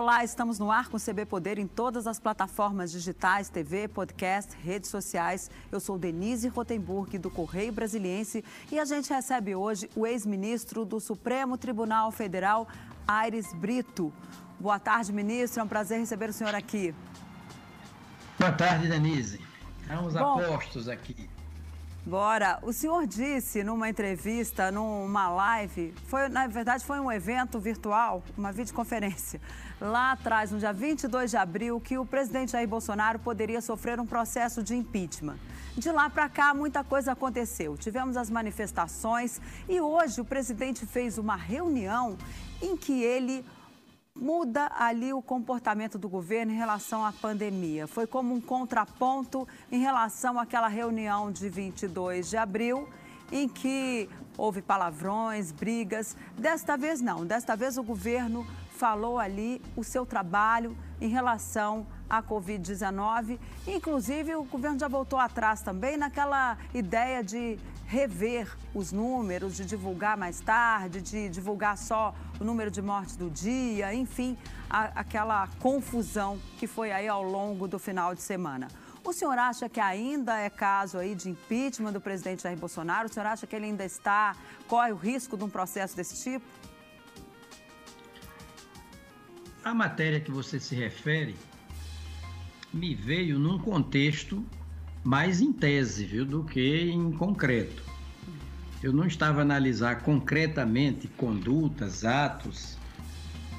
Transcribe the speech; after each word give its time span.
Olá, 0.00 0.22
estamos 0.22 0.60
no 0.60 0.70
ar 0.70 0.88
com 0.88 0.96
o 0.96 1.00
CB 1.00 1.26
Poder 1.26 1.58
em 1.58 1.66
todas 1.66 2.06
as 2.06 2.20
plataformas 2.20 2.92
digitais, 2.92 3.48
TV, 3.48 3.88
podcast, 3.88 4.56
redes 4.62 4.88
sociais. 4.88 5.50
Eu 5.72 5.80
sou 5.80 5.98
Denise 5.98 6.46
Rotenburg, 6.46 7.18
do 7.18 7.28
Correio 7.28 7.72
Brasiliense, 7.72 8.44
e 8.70 8.78
a 8.78 8.84
gente 8.84 9.12
recebe 9.12 9.56
hoje 9.56 9.90
o 9.96 10.06
ex-ministro 10.06 10.84
do 10.84 11.00
Supremo 11.00 11.58
Tribunal 11.58 12.12
Federal, 12.12 12.68
Aires 13.08 13.52
Brito. 13.52 14.12
Boa 14.60 14.78
tarde, 14.78 15.12
ministro. 15.12 15.62
É 15.62 15.64
um 15.64 15.68
prazer 15.68 15.98
receber 15.98 16.30
o 16.30 16.32
senhor 16.32 16.54
aqui. 16.54 16.94
Boa 18.38 18.52
tarde, 18.52 18.86
Denise. 18.86 19.40
Estamos 19.82 20.14
Bom, 20.14 20.40
apostos 20.44 20.88
aqui. 20.88 21.28
Bora. 22.08 22.58
O 22.62 22.72
senhor 22.72 23.06
disse 23.06 23.62
numa 23.62 23.86
entrevista, 23.86 24.72
numa 24.72 25.28
live, 25.28 25.92
foi, 26.06 26.26
na 26.30 26.46
verdade 26.46 26.82
foi 26.82 26.98
um 26.98 27.12
evento 27.12 27.60
virtual, 27.60 28.22
uma 28.34 28.50
videoconferência, 28.50 29.38
lá 29.78 30.12
atrás, 30.12 30.50
no 30.50 30.58
dia 30.58 30.72
22 30.72 31.30
de 31.30 31.36
abril, 31.36 31.78
que 31.78 31.98
o 31.98 32.06
presidente 32.06 32.52
Jair 32.52 32.66
Bolsonaro 32.66 33.18
poderia 33.18 33.60
sofrer 33.60 34.00
um 34.00 34.06
processo 34.06 34.62
de 34.62 34.74
impeachment. 34.74 35.36
De 35.76 35.92
lá 35.92 36.08
para 36.08 36.30
cá, 36.30 36.54
muita 36.54 36.82
coisa 36.82 37.12
aconteceu. 37.12 37.76
Tivemos 37.76 38.16
as 38.16 38.30
manifestações 38.30 39.38
e 39.68 39.78
hoje 39.78 40.18
o 40.18 40.24
presidente 40.24 40.86
fez 40.86 41.18
uma 41.18 41.36
reunião 41.36 42.16
em 42.62 42.74
que 42.74 43.02
ele 43.02 43.44
muda 44.18 44.70
ali 44.76 45.12
o 45.12 45.22
comportamento 45.22 45.96
do 45.98 46.08
governo 46.08 46.52
em 46.52 46.56
relação 46.56 47.04
à 47.04 47.12
pandemia. 47.12 47.86
Foi 47.86 48.06
como 48.06 48.34
um 48.34 48.40
contraponto 48.40 49.46
em 49.70 49.80
relação 49.80 50.38
àquela 50.38 50.68
reunião 50.68 51.30
de 51.30 51.48
22 51.48 52.28
de 52.28 52.36
abril, 52.36 52.88
em 53.30 53.48
que 53.48 54.08
houve 54.36 54.60
palavrões, 54.60 55.52
brigas. 55.52 56.16
Desta 56.36 56.76
vez 56.76 57.00
não, 57.00 57.24
desta 57.24 57.56
vez 57.56 57.78
o 57.78 57.82
governo 57.82 58.46
falou 58.70 59.18
ali 59.18 59.62
o 59.76 59.84
seu 59.84 60.04
trabalho 60.04 60.76
em 61.00 61.08
relação 61.08 61.86
à 62.08 62.22
Covid-19. 62.22 63.38
Inclusive, 63.66 64.34
o 64.36 64.44
governo 64.44 64.78
já 64.78 64.88
voltou 64.88 65.18
atrás 65.18 65.62
também 65.62 65.96
naquela 65.96 66.56
ideia 66.74 67.22
de 67.22 67.58
rever 67.86 68.54
os 68.74 68.92
números, 68.92 69.56
de 69.56 69.64
divulgar 69.64 70.16
mais 70.16 70.40
tarde, 70.40 71.00
de 71.00 71.28
divulgar 71.30 71.76
só 71.78 72.14
o 72.38 72.44
número 72.44 72.70
de 72.70 72.82
mortes 72.82 73.16
do 73.16 73.30
dia, 73.30 73.94
enfim, 73.94 74.36
a, 74.68 75.00
aquela 75.00 75.48
confusão 75.58 76.38
que 76.58 76.66
foi 76.66 76.92
aí 76.92 77.08
ao 77.08 77.22
longo 77.22 77.66
do 77.66 77.78
final 77.78 78.14
de 78.14 78.20
semana. 78.20 78.68
O 79.02 79.12
senhor 79.12 79.38
acha 79.38 79.70
que 79.70 79.80
ainda 79.80 80.38
é 80.38 80.50
caso 80.50 80.98
aí 80.98 81.14
de 81.14 81.30
impeachment 81.30 81.92
do 81.92 82.00
presidente 82.00 82.42
Jair 82.42 82.58
Bolsonaro? 82.58 83.08
O 83.08 83.12
senhor 83.12 83.24
acha 83.24 83.46
que 83.46 83.56
ele 83.56 83.64
ainda 83.64 83.84
está, 83.84 84.36
corre 84.66 84.92
o 84.92 84.96
risco 84.96 85.34
de 85.34 85.44
um 85.44 85.48
processo 85.48 85.96
desse 85.96 86.22
tipo? 86.22 86.44
A 89.64 89.72
matéria 89.72 90.20
que 90.20 90.30
você 90.30 90.60
se 90.60 90.74
refere 90.74 91.34
me 92.72 92.94
veio 92.94 93.38
num 93.38 93.58
contexto 93.58 94.44
mais 95.04 95.40
em 95.40 95.52
tese, 95.52 96.04
viu, 96.04 96.24
do 96.24 96.44
que 96.44 96.90
em 96.90 97.12
concreto. 97.12 97.82
Eu 98.82 98.92
não 98.92 99.06
estava 99.06 99.40
a 99.40 99.42
analisar 99.42 100.02
concretamente 100.02 101.08
condutas, 101.08 102.04
atos 102.04 102.76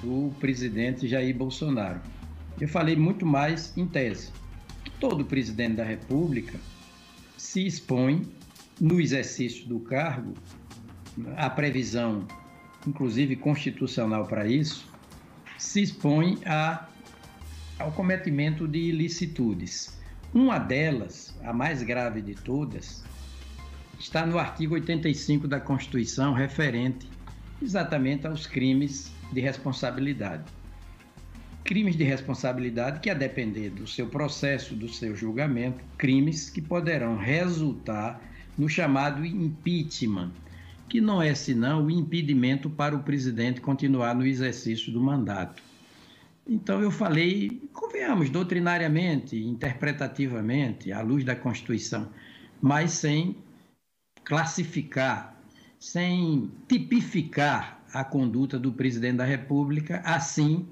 do 0.01 0.31
presidente 0.39 1.07
Jair 1.07 1.35
Bolsonaro. 1.35 1.99
Eu 2.59 2.67
falei 2.67 2.95
muito 2.95 3.25
mais 3.25 3.75
em 3.77 3.85
tese. 3.85 4.31
Todo 4.99 5.25
presidente 5.25 5.75
da 5.75 5.83
República 5.83 6.59
se 7.37 7.65
expõe 7.65 8.27
no 8.79 8.99
exercício 8.99 9.67
do 9.67 9.79
cargo, 9.79 10.33
a 11.35 11.49
previsão, 11.49 12.25
inclusive 12.87 13.35
constitucional 13.35 14.25
para 14.25 14.47
isso, 14.47 14.87
se 15.57 15.81
expõe 15.81 16.37
a, 16.45 16.87
ao 17.79 17.91
cometimento 17.93 18.67
de 18.67 18.77
ilicitudes. 18.77 19.97
Uma 20.33 20.59
delas, 20.59 21.33
a 21.43 21.53
mais 21.53 21.81
grave 21.81 22.21
de 22.21 22.35
todas, 22.35 23.03
está 23.97 24.25
no 24.25 24.37
artigo 24.37 24.75
85 24.75 25.47
da 25.47 25.59
Constituição, 25.59 26.33
referente 26.33 27.09
exatamente 27.61 28.27
aos 28.27 28.45
crimes 28.45 29.11
de 29.31 29.39
responsabilidade. 29.39 30.43
Crimes 31.63 31.95
de 31.95 32.03
responsabilidade 32.03 32.99
que, 32.99 33.09
a 33.09 33.13
depender 33.13 33.69
do 33.69 33.87
seu 33.87 34.07
processo, 34.07 34.75
do 34.75 34.89
seu 34.89 35.15
julgamento, 35.15 35.83
crimes 35.97 36.49
que 36.49 36.61
poderão 36.61 37.17
resultar 37.17 38.21
no 38.57 38.67
chamado 38.67 39.25
impeachment, 39.25 40.31
que 40.87 40.99
não 40.99 41.21
é 41.21 41.33
senão 41.33 41.85
o 41.85 41.91
impedimento 41.91 42.69
para 42.69 42.95
o 42.95 43.03
presidente 43.03 43.61
continuar 43.61 44.13
no 44.15 44.25
exercício 44.25 44.91
do 44.91 45.01
mandato. 45.01 45.68
Então 46.49 46.81
eu 46.81 46.89
falei, 46.89 47.61
convenhamos, 47.71 48.31
doutrinariamente, 48.31 49.37
interpretativamente, 49.37 50.91
à 50.91 50.99
luz 50.99 51.23
da 51.23 51.35
Constituição, 51.35 52.09
mas 52.59 52.93
sem 52.93 53.37
classificar, 54.23 55.39
sem 55.79 56.51
tipificar 56.67 57.83
a 57.93 58.03
conduta 58.03 58.57
do 58.57 58.73
presidente 58.73 59.17
da 59.17 59.25
República, 59.25 60.01
assim 60.03 60.67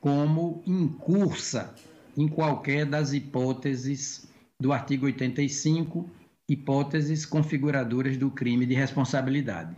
como 0.00 0.62
incursa 0.66 1.74
em 2.16 2.26
qualquer 2.26 2.86
das 2.86 3.12
hipóteses 3.12 4.26
do 4.58 4.72
artigo 4.72 5.04
85, 5.04 6.08
hipóteses 6.48 7.26
configuradoras 7.26 8.16
do 8.16 8.30
crime 8.30 8.64
de 8.64 8.74
responsabilidade. 8.74 9.76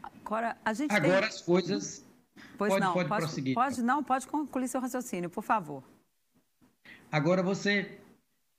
Agora, 0.00 0.56
Agora 0.90 1.18
tem... 1.18 1.28
as 1.28 1.40
coisas 1.40 2.03
Pois 2.56 2.72
pode, 2.72 2.84
não, 2.84 2.92
pode, 2.92 3.08
pode 3.08 3.22
prosseguir. 3.22 3.54
Pode, 3.54 3.82
não, 3.82 4.04
pode 4.04 4.26
concluir 4.26 4.68
seu 4.68 4.80
raciocínio, 4.80 5.28
por 5.30 5.42
favor. 5.42 5.82
Agora 7.10 7.42
você, 7.42 7.98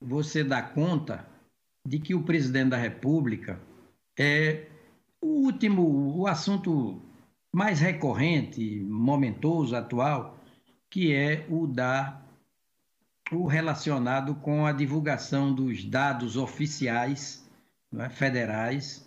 você 0.01 0.43
dá 0.43 0.61
conta 0.61 1.27
de 1.85 1.99
que 1.99 2.15
o 2.15 2.23
presidente 2.23 2.69
da 2.69 2.77
República 2.77 3.59
é 4.17 4.67
o 5.21 5.45
último, 5.45 6.17
o 6.17 6.27
assunto 6.27 7.01
mais 7.53 7.79
recorrente, 7.79 8.79
momentoso, 8.81 9.75
atual, 9.75 10.37
que 10.89 11.13
é 11.13 11.45
o 11.49 11.67
da 11.67 12.21
o 13.31 13.47
relacionado 13.47 14.35
com 14.35 14.65
a 14.65 14.71
divulgação 14.71 15.53
dos 15.53 15.83
dados 15.83 16.37
oficiais 16.37 17.43
é, 17.97 18.09
federais, 18.09 19.04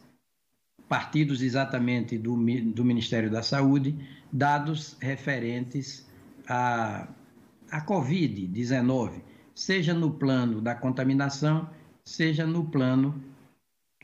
partidos 0.89 1.43
exatamente 1.43 2.17
do, 2.17 2.35
do 2.73 2.85
Ministério 2.85 3.31
da 3.31 3.43
Saúde, 3.43 3.95
dados 4.33 4.97
referentes 5.01 6.09
à, 6.49 7.07
à 7.71 7.85
Covid-19, 7.85 9.21
seja 9.55 9.93
no 9.93 10.13
plano 10.13 10.61
da 10.61 10.75
contaminação, 10.75 11.69
seja 12.05 12.47
no 12.47 12.65
plano 12.65 13.23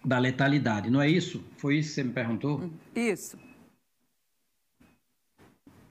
da 0.05 0.19
letalidade. 0.19 0.91
Não 0.91 1.01
é 1.01 1.09
isso? 1.09 1.43
Foi 1.57 1.79
isso 1.79 1.89
que 1.89 1.95
você 1.95 2.05
me 2.05 2.13
perguntou? 2.13 2.71
Isso. 2.95 3.39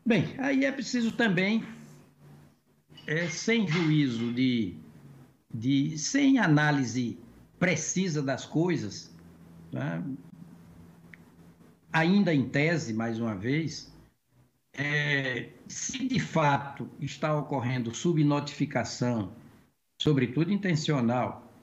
Bem, 0.05 0.35
aí 0.37 0.65
é 0.65 0.71
preciso 0.71 1.13
também, 1.13 1.63
é, 3.07 3.27
sem 3.29 3.67
juízo 3.67 4.33
de, 4.33 4.75
de. 5.51 5.97
sem 5.97 6.37
análise 6.37 7.17
precisa 7.57 8.21
das 8.21 8.45
coisas, 8.45 9.15
né? 9.71 10.03
Ainda 11.93 12.33
em 12.33 12.49
tese, 12.49 12.93
mais 12.93 13.19
uma 13.19 13.35
vez, 13.35 13.93
é, 14.73 15.49
se 15.67 16.07
de 16.07 16.19
fato 16.19 16.89
está 16.99 17.37
ocorrendo 17.37 17.93
subnotificação, 17.93 19.31
sobretudo 20.01 20.51
intencional, 20.51 21.53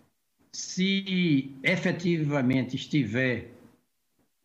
se 0.52 1.54
efetivamente 1.62 2.76
estiver 2.76 3.50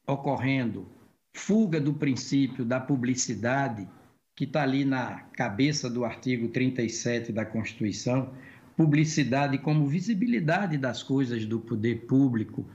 ocorrendo 0.08 0.88
fuga 1.34 1.80
do 1.80 1.94
princípio 1.94 2.66
da 2.66 2.80
publicidade, 2.80 3.88
que 4.36 4.46
está 4.46 4.64
ali 4.64 4.84
na 4.84 5.20
cabeça 5.34 5.90
do 5.90 6.04
artigo 6.04 6.50
37 6.50 7.32
da 7.32 7.46
Constituição, 7.46 8.34
publicidade 8.76 9.58
como 9.58 9.88
visibilidade 9.88 10.78
das 10.78 11.02
coisas 11.02 11.46
do 11.46 11.60
poder 11.60 12.06
público, 12.06 12.66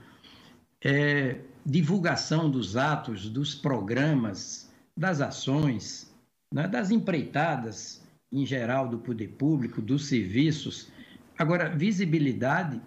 é, 0.83 1.39
divulgação 1.65 2.49
dos 2.49 2.75
atos, 2.75 3.29
dos 3.29 3.55
programas, 3.55 4.69
das 4.97 5.21
ações, 5.21 6.13
né, 6.53 6.67
das 6.67 6.91
empreitadas 6.91 8.01
em 8.31 8.45
geral 8.45 8.87
do 8.87 8.99
poder 8.99 9.29
público, 9.29 9.81
dos 9.81 10.07
serviços. 10.07 10.89
Agora, 11.37 11.69
visibilidade 11.69 12.81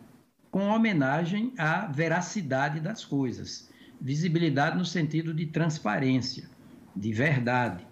com 0.50 0.68
homenagem 0.68 1.52
à 1.58 1.86
veracidade 1.86 2.80
das 2.80 3.04
coisas. 3.04 3.70
Visibilidade 4.00 4.78
no 4.78 4.84
sentido 4.84 5.34
de 5.34 5.46
transparência, 5.46 6.48
de 6.94 7.12
verdade. 7.12 7.86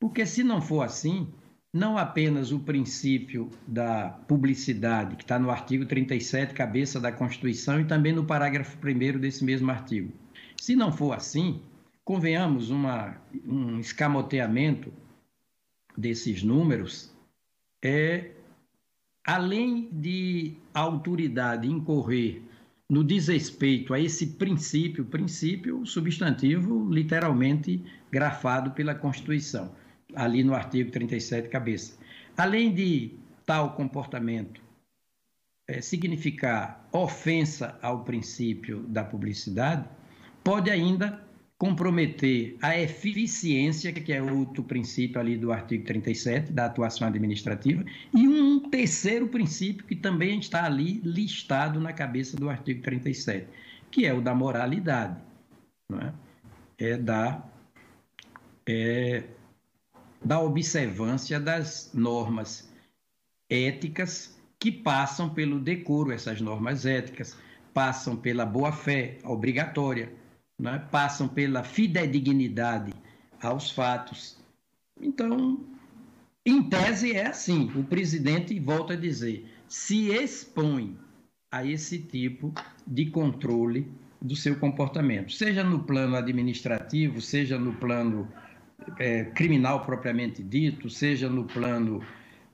Porque 0.00 0.26
se 0.26 0.42
não 0.42 0.60
for 0.60 0.82
assim, 0.82 1.32
não 1.72 1.96
apenas 1.96 2.52
o 2.52 2.60
princípio 2.60 3.50
da 3.66 4.10
publicidade, 4.10 5.16
que 5.16 5.22
está 5.22 5.38
no 5.38 5.50
artigo 5.50 5.86
37, 5.86 6.52
cabeça 6.52 7.00
da 7.00 7.10
Constituição, 7.10 7.80
e 7.80 7.84
também 7.84 8.12
no 8.12 8.24
parágrafo 8.24 8.76
1 8.76 9.18
desse 9.18 9.42
mesmo 9.44 9.70
artigo. 9.70 10.12
Se 10.60 10.76
não 10.76 10.92
for 10.92 11.12
assim, 11.12 11.62
convenhamos, 12.04 12.70
uma, 12.70 13.16
um 13.46 13.80
escamoteamento 13.80 14.92
desses 15.96 16.42
números 16.42 17.12
é, 17.82 18.30
além 19.24 19.88
de 19.92 20.54
a 20.72 20.80
autoridade 20.80 21.68
incorrer 21.68 22.42
no 22.88 23.02
desrespeito 23.02 23.94
a 23.94 24.00
esse 24.00 24.26
princípio, 24.34 25.04
princípio 25.04 25.84
substantivo 25.86 26.88
literalmente 26.92 27.82
grafado 28.10 28.72
pela 28.72 28.94
Constituição, 28.94 29.74
ali 30.14 30.42
no 30.44 30.54
artigo 30.54 30.90
37, 30.90 31.48
cabeça. 31.48 31.98
Além 32.36 32.72
de 32.72 33.12
tal 33.44 33.74
comportamento 33.74 34.60
é, 35.68 35.80
significar 35.80 36.88
ofensa 36.92 37.78
ao 37.82 38.04
princípio 38.04 38.82
da 38.84 39.04
publicidade, 39.04 39.88
pode 40.42 40.70
ainda 40.70 41.22
comprometer 41.62 42.56
a 42.60 42.76
eficiência, 42.76 43.92
que 43.92 44.12
é 44.12 44.20
outro 44.20 44.64
princípio 44.64 45.20
ali 45.20 45.36
do 45.36 45.52
artigo 45.52 45.84
37 45.84 46.52
da 46.52 46.66
atuação 46.66 47.06
administrativa, 47.06 47.84
e 48.12 48.26
um 48.26 48.68
terceiro 48.68 49.28
princípio 49.28 49.86
que 49.86 49.94
também 49.94 50.40
está 50.40 50.64
ali 50.64 51.00
listado 51.04 51.78
na 51.78 51.92
cabeça 51.92 52.36
do 52.36 52.50
artigo 52.50 52.82
37, 52.82 53.46
que 53.92 54.04
é 54.04 54.12
o 54.12 54.20
da 54.20 54.34
moralidade, 54.34 55.20
não 55.88 56.00
é? 56.00 56.12
é 56.78 56.96
da 56.96 57.44
é, 58.66 59.22
da 60.24 60.40
observância 60.40 61.38
das 61.40 61.90
normas 61.92 62.70
éticas 63.48 64.38
que 64.58 64.70
passam 64.70 65.28
pelo 65.28 65.58
decoro, 65.58 66.12
essas 66.12 66.40
normas 66.40 66.86
éticas 66.86 67.36
passam 67.74 68.16
pela 68.16 68.46
boa-fé 68.46 69.18
obrigatória, 69.24 70.12
né, 70.58 70.86
passam 70.90 71.26
pela 71.26 71.64
fidedignidade 71.64 72.92
aos 73.40 73.70
fatos. 73.70 74.38
Então, 75.00 75.58
em 76.46 76.62
tese 76.62 77.12
é 77.12 77.26
assim: 77.26 77.70
o 77.74 77.82
presidente 77.82 78.58
volta 78.60 78.92
a 78.92 78.96
dizer, 78.96 79.46
se 79.66 80.10
expõe 80.10 80.96
a 81.50 81.64
esse 81.64 81.98
tipo 81.98 82.52
de 82.86 83.06
controle 83.06 83.90
do 84.20 84.36
seu 84.36 84.56
comportamento, 84.56 85.32
seja 85.32 85.64
no 85.64 85.82
plano 85.82 86.14
administrativo, 86.14 87.20
seja 87.20 87.58
no 87.58 87.74
plano 87.74 88.28
é, 88.98 89.24
criminal 89.24 89.84
propriamente 89.84 90.42
dito, 90.42 90.88
seja 90.88 91.28
no 91.28 91.44
plano 91.44 92.04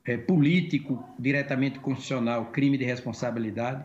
é, 0.04 0.16
político, 0.16 1.04
diretamente 1.19 1.78
constitucional, 1.78 2.46
crime 2.46 2.78
de 2.78 2.84
responsabilidade. 2.84 3.84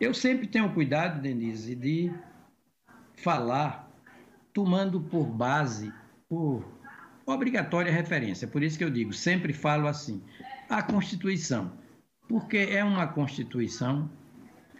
Eu 0.00 0.12
sempre 0.12 0.46
tenho 0.46 0.72
cuidado, 0.72 1.22
Denise, 1.22 1.74
de 1.74 2.12
falar 3.16 3.90
tomando 4.52 5.00
por 5.00 5.24
base, 5.24 5.92
por 6.28 6.64
obrigatória 7.26 7.92
referência. 7.92 8.46
Por 8.46 8.62
isso 8.62 8.78
que 8.78 8.84
eu 8.84 8.90
digo, 8.90 9.12
sempre 9.12 9.52
falo 9.52 9.88
assim, 9.88 10.22
a 10.68 10.82
Constituição, 10.82 11.72
porque 12.28 12.58
é 12.58 12.82
uma 12.84 13.06
Constituição 13.06 14.10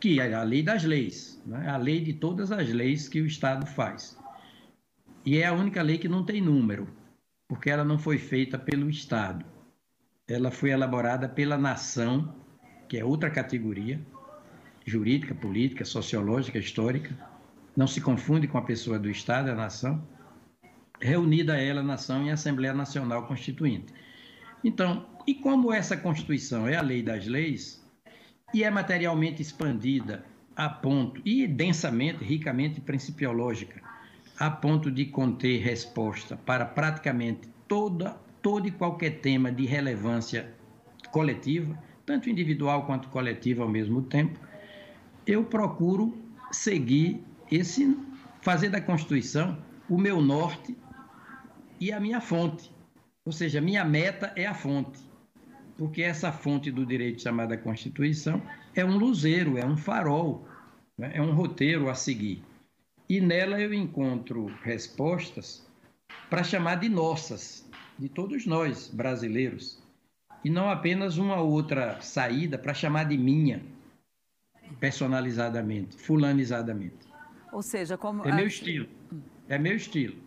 que 0.01 0.21
é 0.21 0.35
a 0.35 0.43
lei 0.43 0.63
das 0.63 0.85
leis, 0.85 1.41
né? 1.47 1.69
a 1.69 1.77
lei 1.77 2.01
de 2.01 2.13
todas 2.13 2.53
as 2.53 2.69
leis 2.69 3.09
que 3.09 3.23
o 3.23 3.27
Estado 3.27 3.65
faz. 3.65 4.19
E 5.25 5.39
é 5.39 5.47
a 5.47 5.53
única 5.53 5.83
lei 5.83 5.99
que 5.99 6.09
não 6.09 6.25
tem 6.25 6.41
número, 6.41 6.89
porque 7.49 7.71
ela 7.71 7.85
não 7.85 7.99
foi 7.99 8.19
feita 8.19 8.59
pelo 8.59 8.91
Estado. 8.91 9.45
Ela 10.29 10.51
foi 10.51 10.71
elaborada 10.71 11.29
pela 11.29 11.57
nação, 11.57 12.35
que 12.89 12.99
é 12.99 13.05
outra 13.05 13.31
categoria 13.31 14.01
jurídica, 14.87 15.35
política, 15.35 15.85
sociológica, 15.85 16.59
histórica, 16.59 17.17
não 17.77 17.87
se 17.87 18.01
confunde 18.01 18.47
com 18.47 18.59
a 18.59 18.63
pessoa 18.63 18.99
do 18.99 19.11
Estado, 19.11 19.51
a 19.51 19.55
nação, 19.55 20.07
reunida 21.01 21.57
ela, 21.57 21.81
a 21.81 21.85
nação, 21.85 22.23
em 22.23 22.31
Assembleia 22.31 22.75
Nacional 22.75 23.27
Constituinte. 23.27 23.93
Então, 24.63 25.07
e 25.27 25.35
como 25.35 25.73
essa 25.73 25.97
Constituição 25.97 26.69
é 26.69 26.77
a 26.77 26.83
lei 26.83 27.03
das 27.03 27.27
leis 27.27 27.85
e 28.53 28.63
é 28.63 28.71
materialmente 28.71 29.43
expandida 29.43 30.25
a 30.55 30.69
ponto, 30.69 31.21
e 31.25 31.49
densamente, 31.49 32.23
ricamente 32.23 32.81
principiológica, 32.81 33.83
a 34.39 34.51
ponto 34.51 34.91
de 34.91 35.07
conter 35.07 35.61
resposta 35.63 36.37
para 36.37 36.65
praticamente 36.65 37.49
toda, 37.69 38.17
todo 38.43 38.67
e 38.67 38.71
qualquer 38.71 39.21
tema 39.21 39.51
de 39.51 39.65
relevância 39.65 40.53
coletiva, 41.11 41.79
tanto 42.05 42.29
individual 42.29 42.85
quanto 42.87 43.09
coletiva 43.09 43.63
ao 43.63 43.69
mesmo 43.69 44.03
tempo, 44.03 44.39
eu 45.27 45.45
procuro 45.45 46.17
seguir 46.51 47.23
esse 47.51 47.97
fazer 48.41 48.69
da 48.69 48.81
Constituição 48.81 49.57
o 49.89 49.99
meu 49.99 50.21
norte 50.21 50.77
e 51.81 51.93
a 51.93 52.01
minha 52.01 52.21
fonte. 52.21 52.71
Ou 53.25 53.33
seja, 53.33 53.61
minha 53.61 53.85
meta 53.85 54.33
é 54.37 54.47
a 54.47 54.55
fonte. 54.55 55.01
Porque 55.77 56.03
essa 56.03 56.31
fonte 56.31 56.71
do 56.71 56.85
direito 56.85 57.23
chamada 57.23 57.57
Constituição 57.57 58.41
é 58.75 58.85
um 58.85 58.97
luzeiro, 58.97 59.57
é 59.59 59.65
um 59.65 59.77
farol, 59.77 60.47
né? 60.97 61.13
é 61.15 61.23
um 61.23 61.33
roteiro 61.33 61.89
a 61.89 61.95
seguir. 61.95 62.43
E 63.09 63.21
nela 63.21 63.61
eu 63.61 63.75
encontro 63.75 64.47
respostas 64.63 65.67
para 66.31 66.43
chamar 66.43 66.77
de 66.77 66.89
nossas, 66.89 67.69
de 67.99 68.09
todos 68.09 68.47
nós 68.47 68.89
brasileiros. 68.89 69.83
E 70.43 70.51
não 70.51 70.71
apenas 70.71 71.19
uma 71.19 71.41
outra 71.41 72.01
saída 72.01 72.59
para 72.59 72.75
chamar 72.75 73.05
de 73.05 73.17
minha, 73.17 73.63
personalizadamente, 74.81 75.97
fulanizadamente. 75.97 77.07
Ou 77.53 77.63
seja, 77.63 77.97
como. 77.97 78.27
É 78.27 78.33
meu 78.33 78.47
estilo. 78.47 78.89
É 79.49 79.59
meu 79.59 79.77
estilo. 79.77 80.25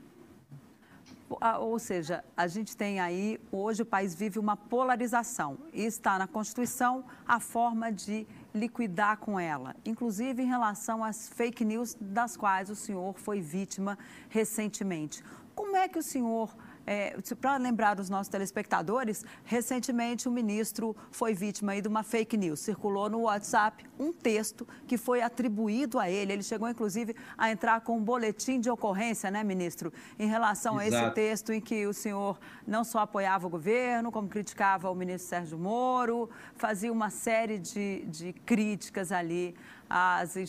Ou 1.59 1.77
seja, 1.77 2.24
a 2.38 2.47
gente 2.47 2.77
tem 2.77 3.01
aí, 3.01 3.38
hoje 3.51 3.81
o 3.81 3.85
país 3.85 4.15
vive 4.15 4.39
uma 4.39 4.56
polarização 4.56 5.57
e 5.74 5.83
está 5.83 6.18
na 6.18 6.25
Constituição 6.25 7.03
a 7.27 7.38
forma 7.39 7.91
de 7.91 8.25
liquidar 8.57 9.18
com 9.18 9.39
ela, 9.39 9.75
inclusive 9.86 10.42
em 10.42 10.48
relação 10.48 11.04
às 11.04 11.30
fake 11.30 11.63
news 11.63 11.95
das 12.00 12.36
quais 12.36 12.69
o 12.69 12.75
senhor 12.75 13.18
foi 13.18 13.39
vítima 13.39 13.98
recentemente. 14.30 15.24
Como 15.56 15.75
é 15.75 15.88
que 15.88 16.00
o 16.00 16.04
senhor 16.04 16.56
é, 16.88 17.18
para 17.42 17.57
lembrar 17.57 18.00
os 18.00 18.10
nossos 18.10 18.30
telespectadores, 18.30 19.25
recentemente 19.44 20.30
o 20.30 20.31
ministro 20.31 20.95
foi 21.12 21.34
vítima 21.34 21.80
de 21.81 21.88
uma 21.88 22.01
fake 22.01 22.38
news. 22.38 22.62
Circulou 22.62 23.10
no 23.10 23.24
WhatsApp 23.24 23.86
um 24.00 24.13
texto 24.13 24.66
que 24.88 24.98
foi 24.98 25.22
atribuído 25.22 26.00
a 26.00 26.10
ele. 26.10 26.31
Ele 26.31 26.44
chegou, 26.44 26.69
inclusive, 26.69 27.13
a 27.38 27.51
entrar 27.51 27.82
com 27.82 27.98
um 27.98 28.01
boletim 28.01 28.62
de 28.62 28.70
ocorrência, 28.70 29.29
né, 29.29 29.44
ministro, 29.44 29.91
em 30.17 30.27
relação 30.27 30.79
Exato. 30.79 31.03
a 31.03 31.08
esse 31.08 31.13
texto 31.13 31.51
em 31.51 31.60
que 31.60 31.86
o 31.86 31.94
senhor 31.94 32.39
não 32.65 32.86
só 32.86 33.00
apoiava 33.00 33.46
o 33.46 33.50
governo, 33.50 34.10
como 34.10 34.29
criticava 34.29 34.89
o 34.89 34.96
ministro 34.96 35.27
Sérgio 35.27 35.58
Moro, 35.58 36.29
fazia 36.56 36.91
uma 36.91 37.10
série 37.10 37.60
de, 37.60 38.06
de 38.06 38.32
críticas 38.32 39.12
ali 39.12 39.56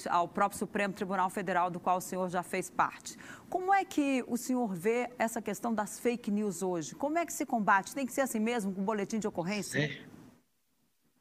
ao 0.08 0.28
próprio 0.28 0.58
Supremo 0.58 0.94
Tribunal 0.94 1.30
Federal, 1.30 1.70
do 1.70 1.78
qual 1.80 1.98
o 1.98 2.00
senhor 2.00 2.28
já 2.28 2.42
fez 2.42 2.70
parte. 2.70 3.16
Como 3.48 3.72
é 3.72 3.84
que 3.84 4.24
o 4.26 4.36
senhor 4.36 4.74
vê 4.74 5.10
essa 5.18 5.40
questão 5.40 5.74
das 5.74 5.98
fake 5.98 6.30
news 6.30 6.62
hoje? 6.62 6.94
Como 6.94 7.18
é 7.18 7.24
que 7.24 7.32
se 7.32 7.46
combate? 7.46 7.94
Tem 7.94 8.06
que 8.06 8.12
ser 8.12 8.22
assim 8.22 8.40
mesmo, 8.40 8.72
com 8.72 8.82
boletim 8.82 9.18
de 9.18 9.26
ocorrência? 9.26 9.78
É. 9.78 9.98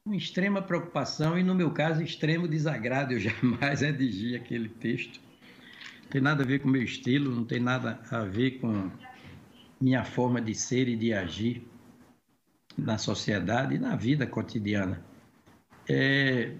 Com 0.04 0.14
extrema 0.14 0.62
preocupação 0.62 1.38
e, 1.38 1.42
no 1.42 1.54
meu 1.54 1.70
caso, 1.70 2.02
extremo 2.02 2.48
desagrado. 2.48 3.12
Eu 3.12 3.20
jamais 3.20 3.80
redigi 3.80 4.34
aquele 4.36 4.68
texto. 4.68 5.20
Não 6.02 6.10
tem 6.10 6.20
nada 6.20 6.42
a 6.42 6.46
ver 6.46 6.60
com 6.60 6.68
o 6.68 6.70
meu 6.70 6.82
estilo, 6.82 7.34
não 7.34 7.44
tem 7.44 7.60
nada 7.60 8.00
a 8.10 8.24
ver 8.24 8.60
com 8.60 8.90
minha 9.80 10.04
forma 10.04 10.40
de 10.40 10.54
ser 10.54 10.88
e 10.88 10.96
de 10.96 11.12
agir 11.12 11.66
na 12.76 12.96
sociedade 12.96 13.74
e 13.74 13.78
na 13.78 13.96
vida 13.96 14.26
cotidiana. 14.26 15.02
É, 15.88 16.52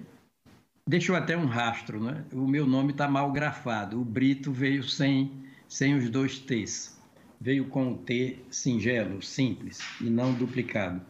deixou 0.88 1.14
até 1.14 1.36
um 1.36 1.44
rastro, 1.44 2.02
né? 2.02 2.24
O 2.32 2.48
meu 2.48 2.66
nome 2.66 2.92
está 2.92 3.06
mal 3.06 3.30
grafado. 3.30 4.00
O 4.00 4.04
Brito 4.04 4.50
veio 4.50 4.82
sem, 4.82 5.30
sem 5.68 5.94
os 5.94 6.08
dois 6.08 6.38
T's. 6.38 6.98
Veio 7.38 7.66
com 7.66 7.92
o 7.92 7.98
T 7.98 8.38
singelo, 8.50 9.22
simples, 9.22 9.80
e 10.00 10.04
não 10.04 10.32
duplicado. 10.32 11.02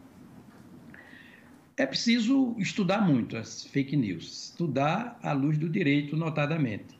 É 1.77 1.85
preciso 1.85 2.55
estudar 2.59 2.99
muito 3.01 3.37
as 3.37 3.63
fake 3.63 3.95
news, 3.95 4.49
estudar 4.49 5.17
à 5.23 5.31
luz 5.31 5.57
do 5.57 5.69
direito, 5.69 6.17
notadamente. 6.17 6.99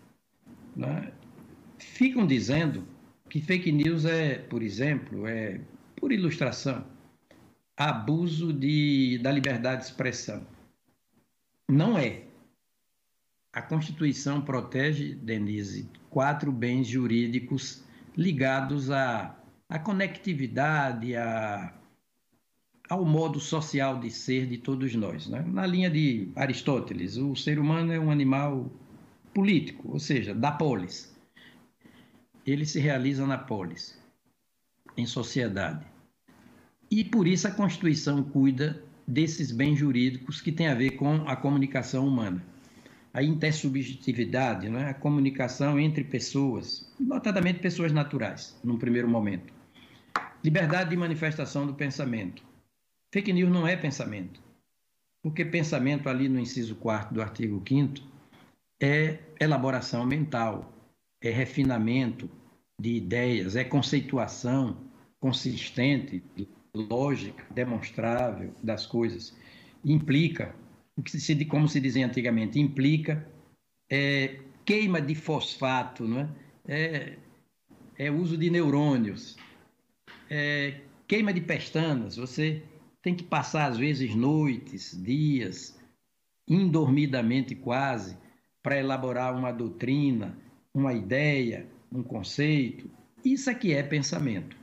Né? 0.73 1.11
Ficam 1.77 2.25
dizendo 2.25 2.87
que 3.29 3.41
fake 3.41 3.73
news 3.73 4.05
é, 4.05 4.35
por 4.35 4.63
exemplo, 4.63 5.27
é, 5.27 5.59
por 5.97 6.13
ilustração, 6.13 6.85
abuso 7.75 8.53
de, 8.53 9.19
da 9.21 9.31
liberdade 9.33 9.81
de 9.81 9.87
expressão. 9.89 10.47
Não 11.67 11.97
é. 11.97 12.28
A 13.51 13.63
Constituição 13.63 14.41
protege, 14.41 15.15
Denise, 15.15 15.89
quatro 16.09 16.51
bens 16.51 16.87
jurídicos 16.87 17.83
ligados 18.15 18.91
à, 18.91 19.35
à 19.67 19.79
conectividade, 19.79 21.15
à, 21.15 21.73
ao 22.87 23.03
modo 23.03 23.39
social 23.39 23.99
de 23.99 24.11
ser 24.11 24.45
de 24.45 24.57
todos 24.57 24.93
nós. 24.93 25.27
Né? 25.27 25.43
Na 25.47 25.65
linha 25.65 25.89
de 25.89 26.31
Aristóteles, 26.35 27.17
o 27.17 27.35
ser 27.35 27.57
humano 27.57 27.91
é 27.91 27.99
um 27.99 28.11
animal 28.11 28.71
político, 29.33 29.93
ou 29.93 29.99
seja, 29.99 30.33
da 30.33 30.51
polis. 30.51 31.11
Ele 32.45 32.65
se 32.65 32.79
realiza 32.79 33.25
na 33.25 33.37
polis, 33.37 33.99
em 34.95 35.07
sociedade. 35.07 35.85
E 36.91 37.03
por 37.03 37.27
isso 37.27 37.47
a 37.47 37.51
Constituição 37.51 38.23
cuida 38.23 38.83
desses 39.07 39.51
bens 39.51 39.77
jurídicos 39.77 40.39
que 40.39 40.51
têm 40.51 40.67
a 40.67 40.75
ver 40.75 40.91
com 40.91 41.27
a 41.27 41.35
comunicação 41.35 42.07
humana. 42.07 42.43
A 43.13 43.23
intersubjetividade, 43.23 44.69
né? 44.69 44.89
a 44.89 44.93
comunicação 44.93 45.79
entre 45.79 46.03
pessoas, 46.03 46.93
notadamente 46.99 47.59
pessoas 47.59 47.91
naturais, 47.91 48.59
num 48.63 48.77
primeiro 48.77 49.09
momento. 49.09 49.51
Liberdade 50.43 50.91
de 50.91 50.97
manifestação 50.97 51.65
do 51.65 51.73
pensamento. 51.73 52.43
Fake 53.11 53.33
news 53.33 53.51
não 53.51 53.67
é 53.67 53.75
pensamento, 53.75 54.39
porque 55.21 55.43
pensamento, 55.43 56.07
ali 56.07 56.29
no 56.29 56.39
inciso 56.39 56.75
4 56.75 57.13
do 57.13 57.21
artigo 57.21 57.61
5, 57.67 57.95
é 58.79 59.19
elaboração 59.39 60.05
mental, 60.05 60.71
é 61.21 61.29
refinamento 61.29 62.29
de 62.79 62.95
ideias, 62.95 63.55
é 63.55 63.63
conceituação 63.63 64.77
consistente, 65.19 66.23
lógica, 66.73 67.45
demonstrável 67.51 68.53
das 68.63 68.85
coisas. 68.85 69.35
Implica, 69.83 70.55
como 71.47 71.67
se 71.67 71.79
dizia 71.79 72.05
antigamente, 72.05 72.59
implica 72.59 73.27
é, 73.89 74.39
queima 74.63 75.01
de 75.01 75.15
fosfato, 75.15 76.07
não 76.07 76.19
é? 76.19 76.29
É, 76.67 77.17
é 77.97 78.11
uso 78.11 78.37
de 78.37 78.49
neurônios, 78.49 79.35
é, 80.29 80.81
queima 81.07 81.33
de 81.33 81.41
pestanas. 81.41 82.17
Você 82.17 82.61
tem 83.01 83.15
que 83.15 83.23
passar, 83.23 83.71
às 83.71 83.77
vezes, 83.77 84.13
noites, 84.13 84.97
dias, 85.01 85.77
indormidamente 86.47 87.55
quase, 87.55 88.17
para 88.61 88.77
elaborar 88.77 89.35
uma 89.35 89.51
doutrina, 89.51 90.37
uma 90.73 90.93
ideia, 90.93 91.65
um 91.91 92.03
conceito. 92.03 92.89
Isso 93.25 93.49
aqui 93.49 93.73
é 93.73 93.81
pensamento. 93.81 94.55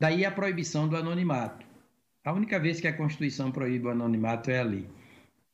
Daí 0.00 0.24
a 0.24 0.30
proibição 0.30 0.88
do 0.88 0.96
anonimato. 0.96 1.64
A 2.24 2.32
única 2.32 2.58
vez 2.58 2.80
que 2.80 2.88
a 2.88 2.92
Constituição 2.92 3.52
proíbe 3.52 3.86
o 3.86 3.90
anonimato 3.90 4.50
é 4.50 4.58
ali, 4.58 4.88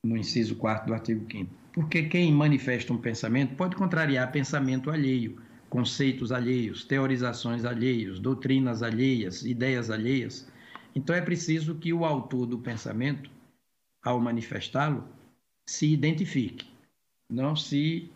no 0.02 0.16
inciso 0.16 0.56
4 0.56 0.86
do 0.86 0.94
artigo 0.94 1.24
5 1.30 1.50
Porque 1.72 2.02
quem 2.04 2.32
manifesta 2.32 2.92
um 2.92 2.98
pensamento 2.98 3.54
pode 3.54 3.76
contrariar 3.76 4.32
pensamento 4.32 4.90
alheio, 4.90 5.40
conceitos 5.70 6.32
alheios, 6.32 6.84
teorizações 6.84 7.64
alheios, 7.64 8.18
doutrinas 8.18 8.82
alheias, 8.82 9.42
ideias 9.44 9.90
alheias. 9.90 10.50
Então 10.94 11.14
é 11.14 11.20
preciso 11.20 11.76
que 11.76 11.92
o 11.92 12.04
autor 12.04 12.46
do 12.46 12.58
pensamento, 12.58 13.30
ao 14.02 14.20
manifestá-lo, 14.20 15.08
se 15.64 15.90
identifique, 15.90 16.66
não 17.30 17.54
se 17.56 18.10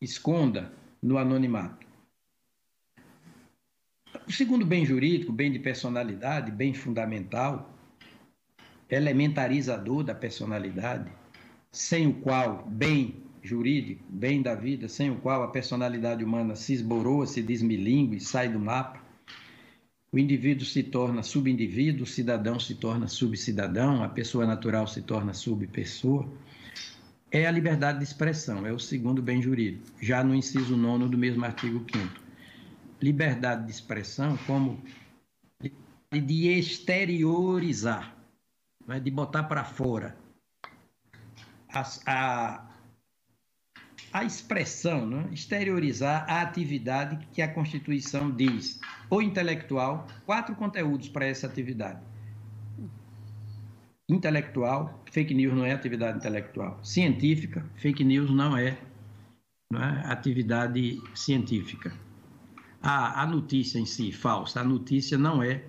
esconda 0.00 0.72
no 1.02 1.18
anonimato. 1.18 1.86
O 4.26 4.32
segundo 4.32 4.64
bem 4.64 4.86
jurídico, 4.86 5.32
bem 5.32 5.52
de 5.52 5.58
personalidade, 5.58 6.50
bem 6.50 6.72
fundamental, 6.72 7.73
elementarizador 8.88 10.04
da 10.04 10.14
personalidade, 10.14 11.10
sem 11.70 12.06
o 12.06 12.14
qual 12.14 12.66
bem 12.66 13.22
jurídico, 13.42 14.02
bem 14.08 14.40
da 14.42 14.54
vida, 14.54 14.88
sem 14.88 15.10
o 15.10 15.16
qual 15.16 15.42
a 15.42 15.48
personalidade 15.48 16.24
humana 16.24 16.54
se 16.56 16.72
esboroa, 16.72 17.26
se 17.26 17.42
desmilingue, 17.42 18.20
sai 18.20 18.48
do 18.48 18.58
mapa. 18.58 19.02
O 20.10 20.18
indivíduo 20.18 20.64
se 20.64 20.82
torna 20.82 21.22
subindivíduo, 21.22 22.04
o 22.04 22.06
cidadão 22.06 22.58
se 22.60 22.76
torna 22.76 23.08
subcidadão, 23.08 24.02
a 24.02 24.08
pessoa 24.08 24.46
natural 24.46 24.86
se 24.86 25.02
torna 25.02 25.34
subpessoa. 25.34 26.28
É 27.30 27.46
a 27.46 27.50
liberdade 27.50 27.98
de 27.98 28.04
expressão, 28.04 28.64
é 28.64 28.72
o 28.72 28.78
segundo 28.78 29.20
bem 29.20 29.42
jurídico, 29.42 29.84
já 30.00 30.22
no 30.22 30.34
inciso 30.34 30.76
nono 30.76 31.08
do 31.08 31.18
mesmo 31.18 31.44
artigo 31.44 31.84
5 31.92 32.24
liberdade 33.04 33.66
de 33.66 33.70
expressão 33.70 34.36
como 34.46 34.82
de 36.10 36.48
exteriorizar, 36.48 38.13
né, 38.86 39.00
de 39.00 39.10
botar 39.10 39.44
para 39.44 39.64
fora 39.64 40.16
a, 41.72 41.82
a, 42.06 42.66
a 44.12 44.24
expressão, 44.24 45.06
né, 45.06 45.28
exteriorizar 45.32 46.24
a 46.28 46.42
atividade 46.42 47.26
que 47.32 47.42
a 47.42 47.52
Constituição 47.52 48.30
diz. 48.30 48.80
O 49.10 49.20
intelectual, 49.20 50.06
quatro 50.24 50.54
conteúdos 50.54 51.08
para 51.08 51.26
essa 51.26 51.46
atividade. 51.46 52.00
Intelectual, 54.08 55.02
fake 55.10 55.34
news 55.34 55.54
não 55.54 55.64
é 55.64 55.72
atividade 55.72 56.18
intelectual. 56.18 56.78
Científica, 56.84 57.64
fake 57.76 58.04
news 58.04 58.30
não 58.30 58.56
é, 58.56 58.78
não 59.72 59.82
é 59.82 60.06
atividade 60.06 61.00
científica 61.14 61.92
a, 62.84 63.22
a 63.22 63.26
notícia 63.26 63.78
em 63.78 63.86
si 63.86 64.12
falsa. 64.12 64.60
A 64.60 64.64
notícia 64.64 65.16
não 65.16 65.42
é 65.42 65.64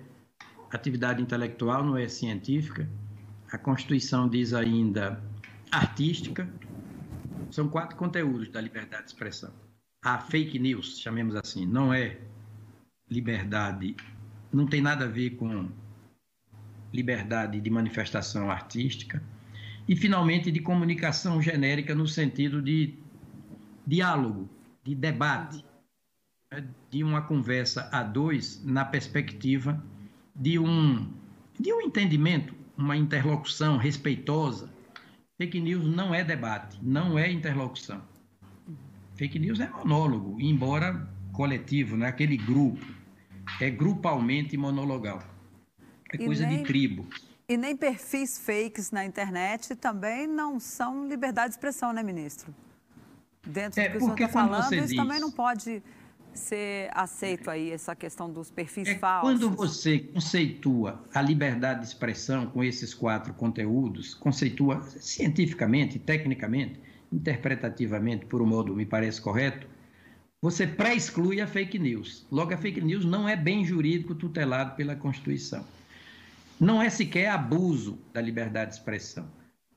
atividade 0.70 1.22
intelectual, 1.22 1.82
não 1.82 1.96
é 1.96 2.06
científica. 2.08 2.86
A 3.56 3.58
Constituição 3.58 4.28
diz 4.28 4.52
ainda 4.52 5.18
artística. 5.72 6.46
São 7.50 7.66
quatro 7.70 7.96
conteúdos 7.96 8.50
da 8.50 8.60
liberdade 8.60 9.04
de 9.04 9.08
expressão. 9.08 9.50
A 10.04 10.18
fake 10.18 10.58
news, 10.58 11.00
chamemos 11.00 11.34
assim, 11.34 11.64
não 11.64 11.90
é 11.90 12.18
liberdade, 13.10 13.96
não 14.52 14.66
tem 14.66 14.82
nada 14.82 15.06
a 15.06 15.08
ver 15.08 15.36
com 15.36 15.70
liberdade 16.92 17.58
de 17.58 17.70
manifestação 17.70 18.50
artística. 18.50 19.22
E, 19.88 19.96
finalmente, 19.96 20.52
de 20.52 20.60
comunicação 20.60 21.40
genérica 21.40 21.94
no 21.94 22.06
sentido 22.06 22.60
de 22.60 22.94
diálogo, 23.86 24.50
de 24.84 24.94
debate, 24.94 25.64
de 26.90 27.02
uma 27.02 27.22
conversa 27.22 27.88
a 27.90 28.02
dois 28.02 28.62
na 28.62 28.84
perspectiva 28.84 29.82
de 30.34 30.58
um, 30.58 31.10
de 31.58 31.72
um 31.72 31.80
entendimento, 31.80 32.54
uma 32.76 32.96
interlocução 32.96 33.76
respeitosa. 33.76 34.70
Fake 35.38 35.60
news 35.60 35.84
não 35.84 36.14
é 36.14 36.24
debate, 36.24 36.78
não 36.82 37.18
é 37.18 37.30
interlocução. 37.30 38.02
Fake 39.16 39.38
news 39.38 39.60
é 39.60 39.68
monólogo, 39.68 40.40
embora 40.40 41.08
coletivo, 41.32 41.96
né? 41.96 42.08
aquele 42.08 42.36
grupo. 42.36 42.84
É 43.60 43.70
grupalmente 43.70 44.56
monologal. 44.56 45.22
É 46.12 46.18
coisa 46.18 46.46
nem, 46.46 46.58
de 46.58 46.64
tribo. 46.64 47.06
E 47.48 47.56
nem 47.56 47.76
perfis 47.76 48.38
fakes 48.38 48.90
na 48.90 49.04
internet 49.04 49.76
também 49.76 50.26
não 50.26 50.58
são 50.58 51.06
liberdade 51.06 51.50
de 51.50 51.54
expressão, 51.54 51.92
né, 51.92 52.02
ministro? 52.02 52.54
Dentro 53.46 53.80
é, 53.80 53.88
do 53.88 53.92
que 53.92 53.96
o 53.98 54.00
senhor 54.00 54.14
está 54.14 54.28
falando, 54.28 54.72
isso 54.74 54.86
diz... 54.88 54.96
também 54.96 55.20
não 55.20 55.30
pode 55.30 55.82
ser 56.36 56.90
aceito 56.92 57.50
aí 57.50 57.70
essa 57.70 57.94
questão 57.96 58.30
dos 58.30 58.50
perfis 58.50 58.88
é 58.88 58.94
falsos? 58.96 59.28
Quando 59.28 59.50
você 59.50 59.98
conceitua 59.98 61.04
a 61.12 61.20
liberdade 61.20 61.80
de 61.80 61.86
expressão 61.86 62.46
com 62.46 62.62
esses 62.62 62.94
quatro 62.94 63.34
conteúdos, 63.34 64.14
conceitua 64.14 64.82
cientificamente, 64.82 65.98
tecnicamente, 65.98 66.80
interpretativamente, 67.12 68.26
por 68.26 68.42
um 68.42 68.46
modo 68.46 68.74
me 68.74 68.86
parece 68.86 69.20
correto, 69.20 69.66
você 70.40 70.66
pré-exclui 70.66 71.40
a 71.40 71.46
fake 71.46 71.78
news. 71.78 72.26
Logo, 72.30 72.52
a 72.52 72.56
fake 72.56 72.80
news 72.80 73.04
não 73.04 73.28
é 73.28 73.34
bem 73.34 73.64
jurídico 73.64 74.14
tutelado 74.14 74.76
pela 74.76 74.94
Constituição. 74.94 75.64
Não 76.60 76.80
é 76.80 76.88
sequer 76.88 77.30
abuso 77.30 77.98
da 78.12 78.20
liberdade 78.20 78.70
de 78.70 78.76
expressão. 78.76 79.26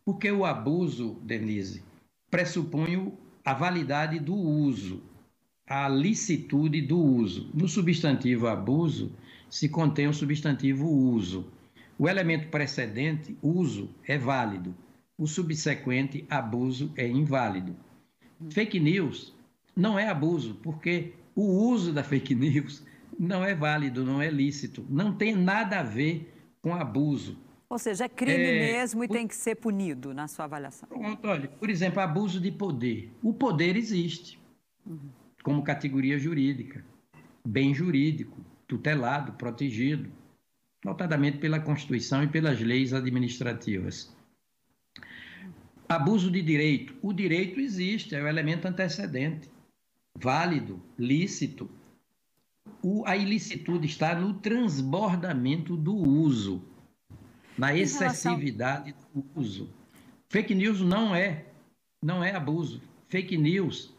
Porque 0.06 0.32
o 0.32 0.46
abuso, 0.46 1.20
Denise, 1.24 1.84
pressupõe 2.30 3.14
a 3.44 3.54
validade 3.54 4.20
do 4.20 4.36
uso 4.36 5.02
a 5.70 5.88
licitude 5.88 6.82
do 6.82 6.98
uso. 7.00 7.52
No 7.54 7.68
substantivo 7.68 8.48
abuso 8.48 9.12
se 9.48 9.70
contém 9.70 10.08
o 10.08 10.14
substantivo 10.14 10.88
uso. 10.90 11.46
O 11.98 12.10
elemento 12.10 12.48
precedente, 12.48 13.38
uso, 13.42 13.90
é 14.08 14.18
válido. 14.18 14.74
O 15.16 15.28
subsequente, 15.28 16.26
abuso, 16.28 16.92
é 16.98 17.08
inválido. 17.08 17.76
Fake 18.50 18.80
news 18.80 19.36
não 19.76 20.00
é 20.00 20.08
abuso, 20.08 20.56
porque 20.64 21.14
o 21.36 21.44
uso 21.44 21.94
da 21.94 22.04
fake 22.04 22.34
news 22.34 22.84
não 23.20 23.46
é 23.46 23.54
válido, 23.54 24.04
não 24.04 24.22
é 24.22 24.30
lícito, 24.30 24.86
não 24.90 25.14
tem 25.14 25.36
nada 25.36 25.82
a 25.82 25.84
ver 25.84 26.34
com 26.62 26.74
abuso. 26.74 27.38
Ou 27.70 27.78
seja, 27.78 28.06
é 28.06 28.10
crime 28.10 28.44
é, 28.44 28.60
mesmo 28.74 29.04
e 29.04 29.08
o... 29.08 29.10
tem 29.10 29.28
que 29.28 29.36
ser 29.36 29.56
punido, 29.56 30.14
na 30.14 30.28
sua 30.28 30.46
avaliação. 30.46 30.90
Pronto, 30.90 31.28
olha, 31.28 31.48
por 31.48 31.70
exemplo, 31.70 32.00
abuso 32.00 32.40
de 32.40 32.52
poder. 32.52 33.12
O 33.22 33.34
poder 33.34 33.76
existe. 33.76 34.40
Uhum 34.88 35.19
como 35.44 35.64
categoria 35.64 36.18
jurídica, 36.18 36.84
bem 37.46 37.74
jurídico, 37.74 38.38
tutelado, 38.68 39.34
protegido, 39.34 40.12
notadamente 40.84 41.38
pela 41.38 41.60
Constituição 41.60 42.24
e 42.24 42.28
pelas 42.28 42.60
leis 42.60 42.94
administrativas. 42.94 44.16
Abuso 45.88 46.30
de 46.30 46.42
direito. 46.42 46.96
O 47.02 47.12
direito 47.12 47.60
existe, 47.60 48.16
é 48.16 48.22
o 48.22 48.28
elemento 48.28 48.68
antecedente, 48.68 49.50
válido, 50.16 50.82
lícito. 50.98 51.70
O, 52.84 53.06
a 53.06 53.18
ilicitude 53.18 53.88
está 53.88 54.14
no 54.14 54.36
transbordamento 54.36 55.76
do 55.76 55.96
uso, 55.96 56.64
na 57.58 57.76
excessividade 57.76 58.94
do 59.14 59.26
uso. 59.36 59.70
Fake 60.30 60.54
news 60.54 60.80
não 60.82 61.16
é, 61.16 61.46
não 62.04 62.24
é 62.24 62.36
abuso. 62.36 62.82
Fake 63.10 63.36
news 63.36 63.92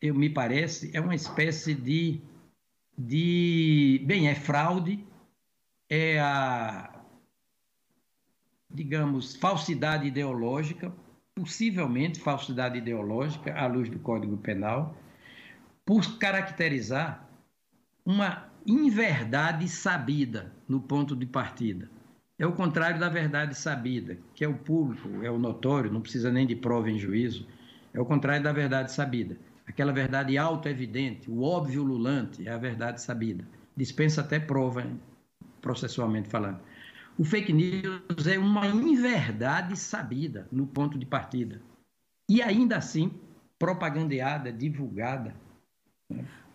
eu, 0.00 0.14
me 0.14 0.30
parece, 0.30 0.90
é 0.94 1.00
uma 1.00 1.14
espécie 1.14 1.74
de, 1.74 2.20
de. 2.96 4.02
Bem, 4.06 4.28
é 4.28 4.34
fraude, 4.34 5.04
é 5.88 6.20
a, 6.20 7.02
digamos, 8.70 9.36
falsidade 9.36 10.06
ideológica, 10.06 10.92
possivelmente 11.34 12.20
falsidade 12.20 12.78
ideológica 12.78 13.54
à 13.54 13.66
luz 13.66 13.88
do 13.88 13.98
Código 13.98 14.36
Penal, 14.36 14.96
por 15.84 16.18
caracterizar 16.18 17.28
uma 18.04 18.48
inverdade 18.66 19.68
sabida 19.68 20.52
no 20.68 20.80
ponto 20.80 21.16
de 21.16 21.26
partida. 21.26 21.90
É 22.38 22.46
o 22.46 22.52
contrário 22.52 23.00
da 23.00 23.08
verdade 23.08 23.56
sabida, 23.56 24.16
que 24.34 24.44
é 24.44 24.48
o 24.48 24.54
público, 24.54 25.24
é 25.24 25.30
o 25.30 25.38
notório, 25.38 25.92
não 25.92 26.00
precisa 26.00 26.30
nem 26.30 26.46
de 26.46 26.54
prova 26.54 26.88
em 26.88 26.98
juízo. 26.98 27.46
É 27.92 28.00
o 28.00 28.04
contrário 28.04 28.44
da 28.44 28.52
verdade 28.52 28.92
sabida. 28.92 29.36
Aquela 29.68 29.92
verdade 29.92 30.38
auto-evidente, 30.38 31.30
o 31.30 31.42
óbvio 31.42 31.82
lulante, 31.82 32.48
é 32.48 32.50
a 32.50 32.56
verdade 32.56 33.02
sabida. 33.02 33.44
Dispensa 33.76 34.22
até 34.22 34.40
prova, 34.40 34.84
processualmente 35.60 36.28
falando. 36.28 36.58
O 37.18 37.24
fake 37.24 37.52
news 37.52 38.26
é 38.26 38.38
uma 38.38 38.66
inverdade 38.66 39.76
sabida 39.76 40.48
no 40.50 40.66
ponto 40.66 40.98
de 40.98 41.04
partida. 41.04 41.60
E 42.28 42.40
ainda 42.40 42.78
assim, 42.78 43.12
propagandeada, 43.58 44.50
divulgada. 44.50 45.34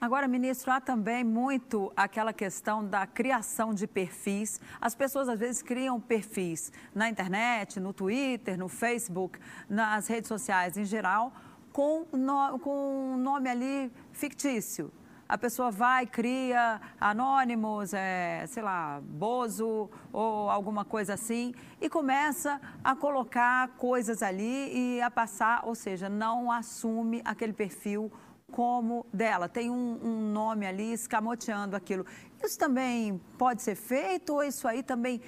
Agora, 0.01 0.27
ministro, 0.27 0.71
há 0.71 0.81
também 0.81 1.23
muito 1.23 1.93
aquela 1.95 2.33
questão 2.33 2.85
da 2.85 3.05
criação 3.05 3.73
de 3.73 3.87
perfis. 3.87 4.59
As 4.81 4.95
pessoas 4.95 5.29
às 5.29 5.39
vezes 5.39 5.61
criam 5.61 6.01
perfis 6.01 6.71
na 6.93 7.07
internet, 7.07 7.79
no 7.79 7.93
Twitter, 7.93 8.57
no 8.57 8.67
Facebook, 8.67 9.39
nas 9.69 10.07
redes 10.07 10.27
sociais 10.27 10.77
em 10.77 10.83
geral, 10.83 11.31
com, 11.73 12.05
no, 12.13 12.59
com 12.59 13.15
um 13.15 13.17
nome 13.17 13.49
ali 13.49 13.91
fictício. 14.13 14.91
A 15.27 15.37
pessoa 15.37 15.71
vai, 15.71 16.05
cria 16.05 16.79
anônimos, 17.01 17.93
é, 17.93 18.45
sei 18.47 18.61
lá, 18.61 19.01
Bozo 19.01 19.89
ou 20.11 20.49
alguma 20.49 20.85
coisa 20.85 21.15
assim, 21.15 21.55
e 21.81 21.89
começa 21.89 22.61
a 22.83 22.95
colocar 22.95 23.69
coisas 23.69 24.21
ali 24.21 24.97
e 24.97 25.01
a 25.01 25.09
passar, 25.09 25.65
ou 25.65 25.73
seja, 25.73 26.07
não 26.07 26.51
assume 26.51 27.21
aquele 27.25 27.53
perfil 27.53 28.11
como 28.51 29.07
dela, 29.11 29.49
tem 29.49 29.71
um, 29.71 29.99
um, 30.03 30.31
nome 30.31 30.67
ali 30.67 30.93
escamoteando 30.93 31.75
aquilo. 31.75 32.05
Isso 32.43 32.59
também 32.59 33.19
pode 33.35 33.63
ser 33.63 33.73
feito 33.73 34.33
ou 34.35 34.43
isso 34.43 34.67
aí 34.67 34.83
também 34.83 35.19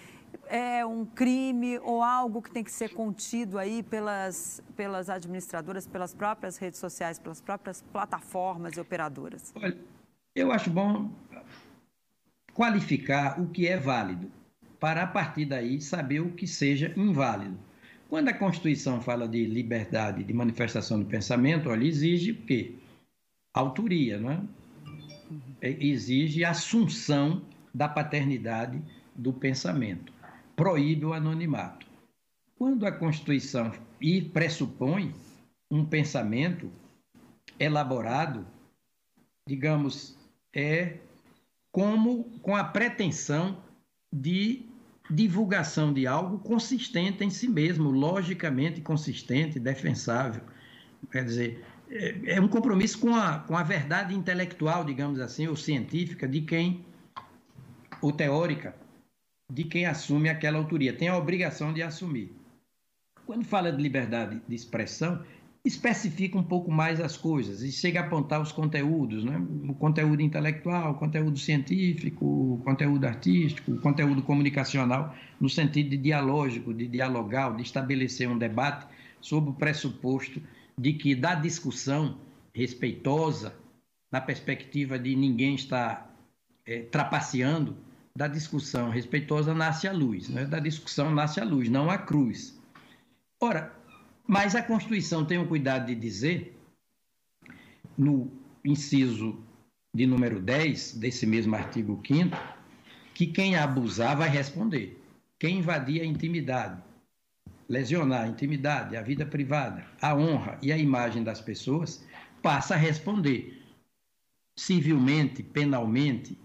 é 0.48 0.86
um 0.86 1.06
crime 1.06 1.80
ou 1.80 2.02
algo 2.02 2.42
que 2.42 2.52
tem 2.52 2.64
que 2.64 2.72
ser 2.72 2.90
contido 2.90 3.58
aí 3.58 3.84
pelas, 3.84 4.62
pelas 4.76 5.10
administradoras, 5.10 5.88
pelas 5.88 6.14
próprias 6.14 6.58
redes 6.58 6.80
sociais, 6.80 7.20
pelas 7.20 7.42
próprias 7.42 7.82
plataformas 7.94 8.76
e 8.78 8.80
operadoras? 8.80 9.54
Olha, 9.56 9.78
eu 10.36 10.52
acho 10.52 10.70
bom 10.70 11.10
qualificar 12.54 13.40
o 13.40 13.48
que 13.48 13.68
é 13.68 13.78
válido, 13.78 14.32
para 14.80 15.04
a 15.04 15.08
partir 15.08 15.46
daí 15.46 15.82
saber 15.82 16.22
o 16.22 16.32
que 16.32 16.48
seja 16.48 16.94
inválido. 16.96 17.58
Quando 18.08 18.30
a 18.30 18.34
Constituição 18.34 19.02
fala 19.02 19.28
de 19.28 19.46
liberdade 19.46 20.24
de 20.24 20.34
manifestação 20.34 21.00
do 21.00 21.06
pensamento, 21.06 21.70
olha, 21.70 21.86
exige 21.86 22.32
o 22.32 22.42
quê? 22.46 22.76
autoria, 23.56 24.20
não 24.20 24.32
é? 24.32 24.42
é? 25.62 25.78
Exige 25.80 26.44
assunção 26.44 27.42
da 27.74 27.88
paternidade 27.88 28.82
do 29.16 29.32
pensamento, 29.32 30.12
proíbe 30.56 31.06
o 31.06 31.14
anonimato. 31.14 31.86
Quando 32.58 32.86
a 32.86 32.92
Constituição 32.92 33.72
e 34.00 34.22
pressupõe 34.22 35.14
um 35.70 35.86
pensamento 35.86 36.72
elaborado, 37.60 38.46
digamos, 39.48 40.18
é 40.54 40.98
como 41.72 42.24
com 42.42 42.56
a 42.56 42.64
pretensão 42.64 43.62
de 44.12 44.66
divulgação 45.10 45.94
de 45.94 46.08
algo 46.08 46.40
consistente 46.40 47.24
em 47.24 47.30
si 47.30 47.48
mesmo, 47.48 47.92
logicamente 47.92 48.82
consistente, 48.82 49.60
defensável. 49.60 50.42
Quer 51.12 51.26
dizer, 51.26 51.66
é, 51.90 52.36
é 52.36 52.42
um 52.42 52.48
compromisso 52.48 53.00
com 53.00 53.14
a, 53.14 53.40
com 53.40 53.56
a 53.56 53.64
verdade 53.64 54.16
intelectual, 54.16 54.84
digamos 54.84 55.20
assim, 55.20 55.48
ou 55.48 55.56
científica 55.56 56.28
de 56.28 56.42
quem, 56.42 56.86
ou 58.02 58.12
teórica, 58.12 58.76
de 59.52 59.64
quem 59.64 59.86
assume 59.86 60.30
aquela 60.30 60.58
autoria. 60.58 60.94
Tem 60.94 61.08
a 61.08 61.18
obrigação 61.18 61.74
de 61.74 61.82
assumir. 61.82 62.36
Quando 63.26 63.44
fala 63.44 63.72
de 63.72 63.82
liberdade 63.82 64.42
de 64.48 64.56
expressão, 64.56 65.24
especifica 65.64 66.38
um 66.38 66.44
pouco 66.44 66.72
mais 66.72 67.02
as 67.02 67.18
coisas 67.18 67.64
e 67.64 67.72
chega 67.72 68.00
a 68.00 68.04
apontar 68.06 68.40
os 68.40 68.52
conteúdos, 68.52 69.24
né? 69.24 69.44
o 69.68 69.74
conteúdo 69.74 70.22
intelectual, 70.22 70.92
o 70.92 70.96
conteúdo 70.96 71.40
científico, 71.40 72.24
o 72.24 72.62
conteúdo 72.64 73.06
artístico, 73.06 73.72
o 73.72 73.80
conteúdo 73.80 74.22
comunicacional, 74.22 75.16
no 75.40 75.50
sentido 75.50 75.90
de 75.90 75.98
dialógico, 75.98 76.72
de 76.72 76.88
dialogar, 76.88 77.56
de 77.56 77.64
estabelecer 77.64 78.30
um 78.30 78.38
debate 78.38 78.86
sob 79.20 79.50
o 79.50 79.54
pressuposto 79.54 80.40
de 80.78 80.94
que 80.94 81.16
da 81.16 81.34
discussão 81.34 82.20
respeitosa, 82.54 83.56
na 84.12 84.22
perspectiva 84.22 85.00
de 85.00 85.16
ninguém 85.16 85.56
estar 85.56 86.16
é, 86.66 86.82
trapaceando, 86.82 87.76
da 88.16 88.28
discussão 88.28 88.90
respeitosa 88.90 89.54
nasce 89.54 89.88
a 89.88 89.92
luz, 89.92 90.30
né? 90.30 90.46
da 90.46 90.60
discussão 90.60 91.14
nasce 91.14 91.40
a 91.40 91.44
luz, 91.44 91.70
não 91.70 91.90
a 91.90 91.98
cruz. 91.98 92.58
Ora, 93.42 93.76
mas 94.26 94.56
a 94.56 94.64
Constituição 94.64 95.26
tem 95.26 95.38
o 95.38 95.48
cuidado 95.48 95.88
de 95.88 95.96
dizer, 95.96 96.58
no 97.98 98.32
inciso 98.64 99.44
de 99.94 100.06
número 100.06 100.40
10 100.40 100.96
desse 100.96 101.26
mesmo 101.26 101.56
artigo 101.56 102.02
5 102.06 102.36
que 103.14 103.28
quem 103.28 103.56
abusar 103.56 104.18
vai 104.18 104.30
responder. 104.30 105.02
Quem 105.40 105.60
invadir 105.60 106.02
a 106.02 106.06
intimidade, 106.06 106.82
lesionar 107.68 108.24
a 108.24 108.28
intimidade, 108.28 108.98
a 108.98 109.02
vida 109.02 109.26
privada, 109.26 109.86
a 110.02 110.16
honra 110.16 110.58
e 110.62 110.72
a 110.72 110.78
imagem 110.78 111.24
das 111.24 111.42
pessoas, 111.42 112.06
passa 112.42 112.74
a 112.74 112.78
responder 112.78 113.62
civilmente, 114.58 115.44
penalmente, 115.44 116.38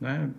né, 0.00 0.32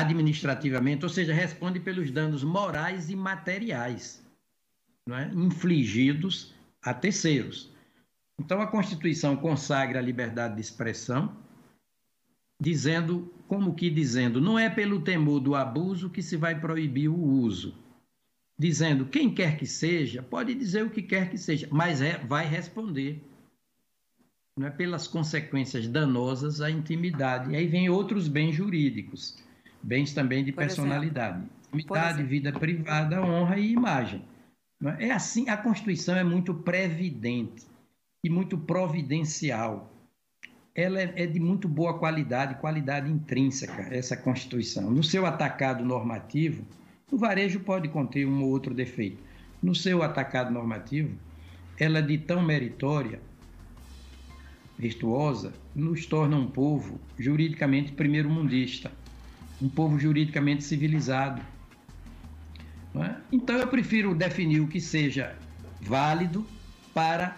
administrativamente, 0.00 1.04
ou 1.04 1.08
seja, 1.08 1.32
responde 1.32 1.80
pelos 1.80 2.10
danos 2.10 2.42
morais 2.44 3.10
e 3.10 3.16
materiais 3.16 4.24
né, 5.08 5.30
infligidos 5.34 6.54
a 6.82 6.92
terceiros. 6.92 7.70
Então, 8.38 8.60
a 8.60 8.66
Constituição 8.66 9.36
consagra 9.36 9.98
a 9.98 10.02
liberdade 10.02 10.54
de 10.54 10.60
expressão, 10.60 11.36
dizendo, 12.60 13.32
como 13.46 13.74
que 13.74 13.90
dizendo, 13.90 14.40
não 14.40 14.58
é 14.58 14.68
pelo 14.68 15.00
temor 15.00 15.40
do 15.40 15.54
abuso 15.54 16.10
que 16.10 16.22
se 16.22 16.36
vai 16.36 16.58
proibir 16.58 17.08
o 17.08 17.18
uso 17.18 17.74
dizendo 18.60 19.06
quem 19.06 19.32
quer 19.32 19.56
que 19.56 19.66
seja, 19.66 20.22
pode 20.22 20.54
dizer 20.54 20.84
o 20.84 20.90
que 20.90 21.00
quer 21.00 21.30
que 21.30 21.38
seja, 21.38 21.66
mas 21.70 22.02
é, 22.02 22.18
vai 22.18 22.46
responder 22.46 23.24
não 24.54 24.66
é 24.66 24.70
pelas 24.70 25.06
consequências 25.06 25.88
danosas 25.88 26.60
à 26.60 26.70
intimidade. 26.70 27.50
E 27.50 27.56
aí 27.56 27.66
vem 27.66 27.88
outros 27.88 28.28
bens 28.28 28.54
jurídicos, 28.54 29.38
bens 29.82 30.12
também 30.12 30.44
de 30.44 30.52
Por 30.52 30.60
personalidade, 30.60 31.42
intimidade, 31.72 32.22
vida 32.22 32.52
privada, 32.52 33.22
honra 33.22 33.58
e 33.58 33.72
imagem. 33.72 34.22
É? 34.98 35.08
é 35.08 35.12
assim, 35.12 35.48
a 35.48 35.56
Constituição 35.56 36.16
é 36.16 36.24
muito 36.24 36.54
previdente 36.54 37.66
e 38.24 38.30
muito 38.30 38.56
providencial. 38.56 39.92
Ela 40.74 41.00
é, 41.00 41.12
é 41.16 41.26
de 41.26 41.40
muito 41.40 41.68
boa 41.68 41.98
qualidade, 41.98 42.54
qualidade 42.56 43.10
intrínseca, 43.10 43.88
essa 43.94 44.16
Constituição. 44.16 44.90
No 44.90 45.02
seu 45.02 45.26
atacado 45.26 45.84
normativo, 45.84 46.64
o 47.10 47.18
varejo 47.18 47.60
pode 47.60 47.88
conter 47.88 48.26
um 48.26 48.42
ou 48.42 48.50
outro 48.50 48.72
defeito. 48.72 49.22
No 49.62 49.74
seu 49.74 50.02
atacado 50.02 50.52
normativo, 50.52 51.16
ela 51.78 52.00
de 52.00 52.16
tão 52.18 52.42
meritória, 52.42 53.20
virtuosa, 54.78 55.52
nos 55.74 56.06
torna 56.06 56.36
um 56.36 56.46
povo 56.46 57.00
juridicamente 57.18 57.92
primeiro-mundista, 57.92 58.90
um 59.60 59.68
povo 59.68 59.98
juridicamente 59.98 60.64
civilizado. 60.64 61.40
É? 62.94 63.14
Então 63.30 63.56
eu 63.56 63.68
prefiro 63.68 64.14
definir 64.14 64.60
o 64.60 64.66
que 64.66 64.80
seja 64.80 65.36
válido 65.80 66.44
para 66.92 67.36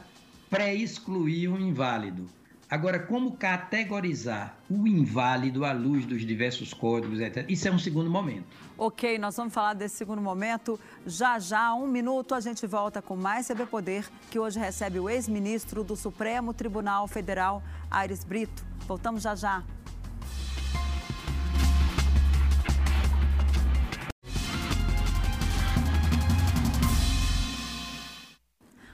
pré-excluir 0.49 1.49
o 1.49 1.61
inválido. 1.61 2.27
Agora, 2.73 2.99
como 2.99 3.33
categorizar 3.33 4.57
o 4.71 4.87
inválido 4.87 5.63
à 5.63 5.73
luz 5.73 6.07
dos 6.07 6.25
diversos 6.25 6.73
códigos, 6.73 7.21
etc. 7.21 7.45
Isso 7.51 7.69
é 7.69 7.71
um 7.71 7.79
segundo 7.79 8.11
momento. 8.11 8.47
Ok, 8.79 9.19
nós 9.19 9.37
vamos 9.37 9.53
falar 9.53 9.75
desse 9.75 9.97
segundo 9.97 10.23
momento. 10.23 10.81
Já 11.07 11.39
já, 11.39 11.75
um 11.75 11.87
minuto, 11.87 12.35
a 12.35 12.41
gente 12.41 12.67
volta 12.67 13.03
com 13.03 13.15
mais 13.15 13.47
CB 13.47 13.67
Poder, 13.67 14.09
que 14.31 14.39
hoje 14.39 14.59
recebe 14.59 14.99
o 14.99 15.11
ex-ministro 15.11 15.85
do 15.85 15.95
Supremo 15.95 16.55
Tribunal 16.55 17.07
Federal, 17.07 17.63
Aires 17.91 18.25
Brito. 18.25 18.65
Voltamos 18.89 19.23
já 19.23 19.35
já. 19.35 19.63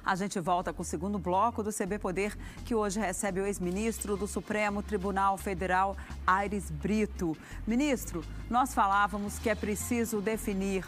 A 0.08 0.14
gente 0.14 0.40
volta 0.40 0.72
com 0.72 0.80
o 0.80 0.84
segundo 0.86 1.18
bloco 1.18 1.62
do 1.62 1.70
CB 1.70 1.98
Poder, 1.98 2.34
que 2.64 2.74
hoje 2.74 2.98
recebe 2.98 3.42
o 3.42 3.46
ex-ministro 3.46 4.16
do 4.16 4.26
Supremo 4.26 4.82
Tribunal 4.82 5.36
Federal, 5.36 5.98
Aires 6.26 6.70
Brito. 6.70 7.36
Ministro, 7.66 8.24
nós 8.48 8.72
falávamos 8.72 9.38
que 9.38 9.50
é 9.50 9.54
preciso 9.54 10.22
definir 10.22 10.86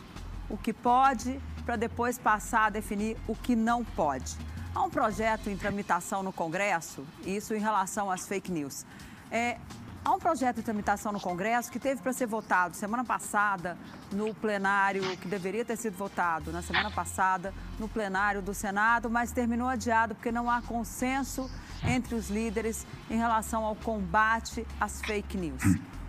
o 0.48 0.56
que 0.56 0.72
pode 0.72 1.38
para 1.66 1.76
depois 1.76 2.16
passar 2.16 2.68
a 2.68 2.70
definir 2.70 3.14
o 3.28 3.36
que 3.36 3.54
não 3.54 3.84
pode. 3.84 4.38
Há 4.74 4.82
um 4.84 4.88
projeto 4.88 5.50
em 5.50 5.56
tramitação 5.58 6.22
no 6.22 6.32
Congresso, 6.32 7.04
isso 7.22 7.54
em 7.54 7.60
relação 7.60 8.10
às 8.10 8.26
fake 8.26 8.50
news. 8.50 8.86
É, 9.30 9.58
Há 10.02 10.12
um 10.12 10.18
projeto 10.18 10.56
de 10.56 10.62
tramitação 10.62 11.12
no 11.12 11.20
Congresso 11.20 11.70
que 11.70 11.78
teve 11.78 12.00
para 12.00 12.12
ser 12.14 12.26
votado 12.26 12.74
semana 12.74 13.04
passada 13.04 13.76
no 14.10 14.34
plenário, 14.34 15.02
que 15.18 15.28
deveria 15.28 15.62
ter 15.62 15.76
sido 15.76 15.94
votado 15.94 16.50
na 16.50 16.62
semana 16.62 16.90
passada 16.90 17.52
no 17.78 17.86
plenário 17.86 18.40
do 18.40 18.54
Senado, 18.54 19.10
mas 19.10 19.30
terminou 19.30 19.68
adiado 19.68 20.14
porque 20.14 20.32
não 20.32 20.50
há 20.50 20.62
consenso 20.62 21.50
entre 21.84 22.14
os 22.14 22.30
líderes 22.30 22.86
em 23.10 23.18
relação 23.18 23.62
ao 23.62 23.76
combate 23.76 24.66
às 24.80 25.02
fake 25.02 25.36
news. 25.36 25.62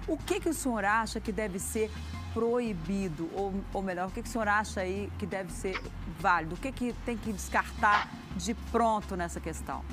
O 0.08 0.18
que, 0.18 0.40
que 0.40 0.50
o 0.50 0.54
senhor 0.54 0.86
acha 0.86 1.20
que 1.20 1.32
deve 1.34 1.60
ser 1.60 1.92
proibido, 2.34 3.30
ou, 3.34 3.54
ou 3.74 3.82
melhor, 3.82 4.08
o 4.08 4.12
que, 4.12 4.22
que 4.22 4.30
o 4.30 4.32
senhor 4.32 4.48
acha 4.48 4.80
aí 4.80 5.12
que 5.20 5.26
deve 5.26 5.52
ser 5.52 5.78
válido? 6.18 6.56
O 6.56 6.58
que, 6.58 6.72
que 6.72 6.94
tem 7.06 7.18
que 7.18 7.34
descartar 7.34 8.10
de 8.38 8.54
pronto 8.54 9.18
nessa 9.18 9.42
questão? 9.42 9.84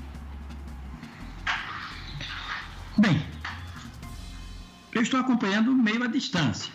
Bem, 2.97 3.28
eu 4.99 5.03
estou 5.03 5.21
acompanhando 5.21 5.73
meio 5.73 6.03
à 6.03 6.09
distância, 6.09 6.73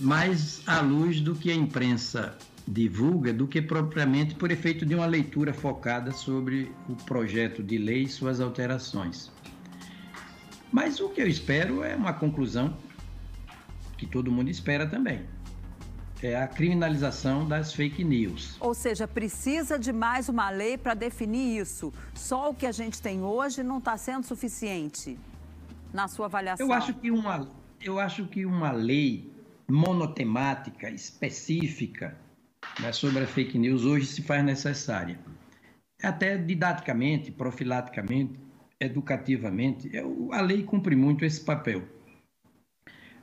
mais 0.00 0.60
à 0.66 0.80
luz 0.80 1.20
do 1.20 1.32
que 1.32 1.48
a 1.48 1.54
imprensa 1.54 2.36
divulga 2.66 3.32
do 3.32 3.46
que 3.46 3.62
propriamente 3.62 4.34
por 4.34 4.50
efeito 4.50 4.84
de 4.84 4.96
uma 4.96 5.06
leitura 5.06 5.54
focada 5.54 6.10
sobre 6.10 6.72
o 6.88 6.96
projeto 6.96 7.62
de 7.62 7.78
lei 7.78 8.02
e 8.02 8.08
suas 8.08 8.40
alterações. 8.40 9.30
Mas 10.72 10.98
o 10.98 11.08
que 11.10 11.20
eu 11.20 11.28
espero 11.28 11.84
é 11.84 11.94
uma 11.94 12.12
conclusão 12.12 12.76
que 13.96 14.04
todo 14.04 14.32
mundo 14.32 14.50
espera 14.50 14.88
também. 14.88 15.20
É 16.20 16.34
a 16.34 16.48
criminalização 16.48 17.46
das 17.46 17.72
fake 17.72 18.02
news. 18.02 18.56
Ou 18.58 18.74
seja, 18.74 19.06
precisa 19.06 19.78
de 19.78 19.92
mais 19.92 20.28
uma 20.28 20.50
lei 20.50 20.76
para 20.76 20.94
definir 20.94 21.60
isso. 21.60 21.92
Só 22.12 22.50
o 22.50 22.54
que 22.54 22.66
a 22.66 22.72
gente 22.72 23.00
tem 23.00 23.22
hoje 23.22 23.62
não 23.62 23.78
está 23.78 23.96
sendo 23.96 24.26
suficiente 24.26 25.16
na 25.92 26.08
sua 26.08 26.26
avaliação? 26.26 26.66
Eu 26.66 26.72
acho 26.72 26.94
que 26.94 27.10
uma, 27.10 27.50
eu 27.80 27.98
acho 27.98 28.26
que 28.26 28.44
uma 28.44 28.72
lei 28.72 29.30
monotemática, 29.68 30.90
específica, 30.90 32.16
né, 32.80 32.92
sobre 32.92 33.22
a 33.22 33.26
fake 33.26 33.58
news 33.58 33.84
hoje 33.84 34.06
se 34.06 34.22
faz 34.22 34.44
necessária. 34.44 35.18
Até 36.02 36.36
didaticamente, 36.36 37.30
profilaticamente, 37.30 38.38
educativamente, 38.78 39.90
a 40.32 40.40
lei 40.40 40.62
cumpre 40.62 40.96
muito 40.96 41.24
esse 41.24 41.44
papel. 41.44 41.86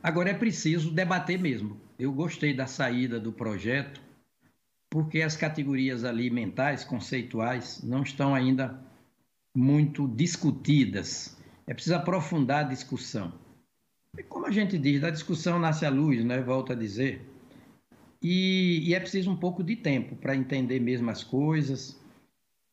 Agora 0.02 0.30
é 0.30 0.34
preciso 0.34 0.92
debater 0.92 1.40
mesmo. 1.40 1.82
Eu 1.98 2.14
gostei 2.14 2.54
da 2.54 2.68
saída 2.68 3.20
do 3.20 3.32
projeto, 3.32 4.00
porque 4.90 5.22
as 5.22 5.36
categorias 5.36 6.04
ali 6.04 6.30
mentais, 6.30 6.84
conceituais, 6.84 7.82
não 7.84 8.04
estão 8.04 8.34
ainda 8.34 8.80
muito 9.56 10.08
discutidas 10.08 11.37
é 11.68 11.74
preciso 11.74 11.96
aprofundar 11.96 12.66
a 12.66 12.70
discussão. 12.70 13.34
E 14.18 14.24
como 14.24 14.48
a 14.48 14.52
gente 14.52 14.78
diz, 14.78 15.02
da 15.02 15.10
discussão 15.10 15.60
nasce 15.60 15.86
a 15.86 15.90
luz, 15.90 16.24
né? 16.24 16.42
volto 16.42 16.72
a 16.72 16.76
dizer. 16.76 17.22
E, 18.22 18.90
e 18.90 18.96
é 18.96 19.00
preciso 19.00 19.30
um 19.30 19.36
pouco 19.36 19.64
de 19.64 19.76
tempo 19.76 20.16
para 20.16 20.36
entender 20.36 20.80
mesmo 20.80 21.12
as 21.12 21.24
coisas. 21.24 22.00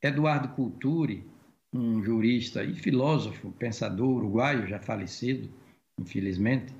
Eduardo 0.00 0.48
Culturi, 0.48 1.26
um 1.72 2.02
jurista 2.02 2.62
e 2.62 2.74
filósofo, 2.74 3.50
pensador 3.52 4.16
uruguaio, 4.16 4.66
já 4.66 4.78
falecido, 4.78 5.50
infelizmente, 6.00 6.72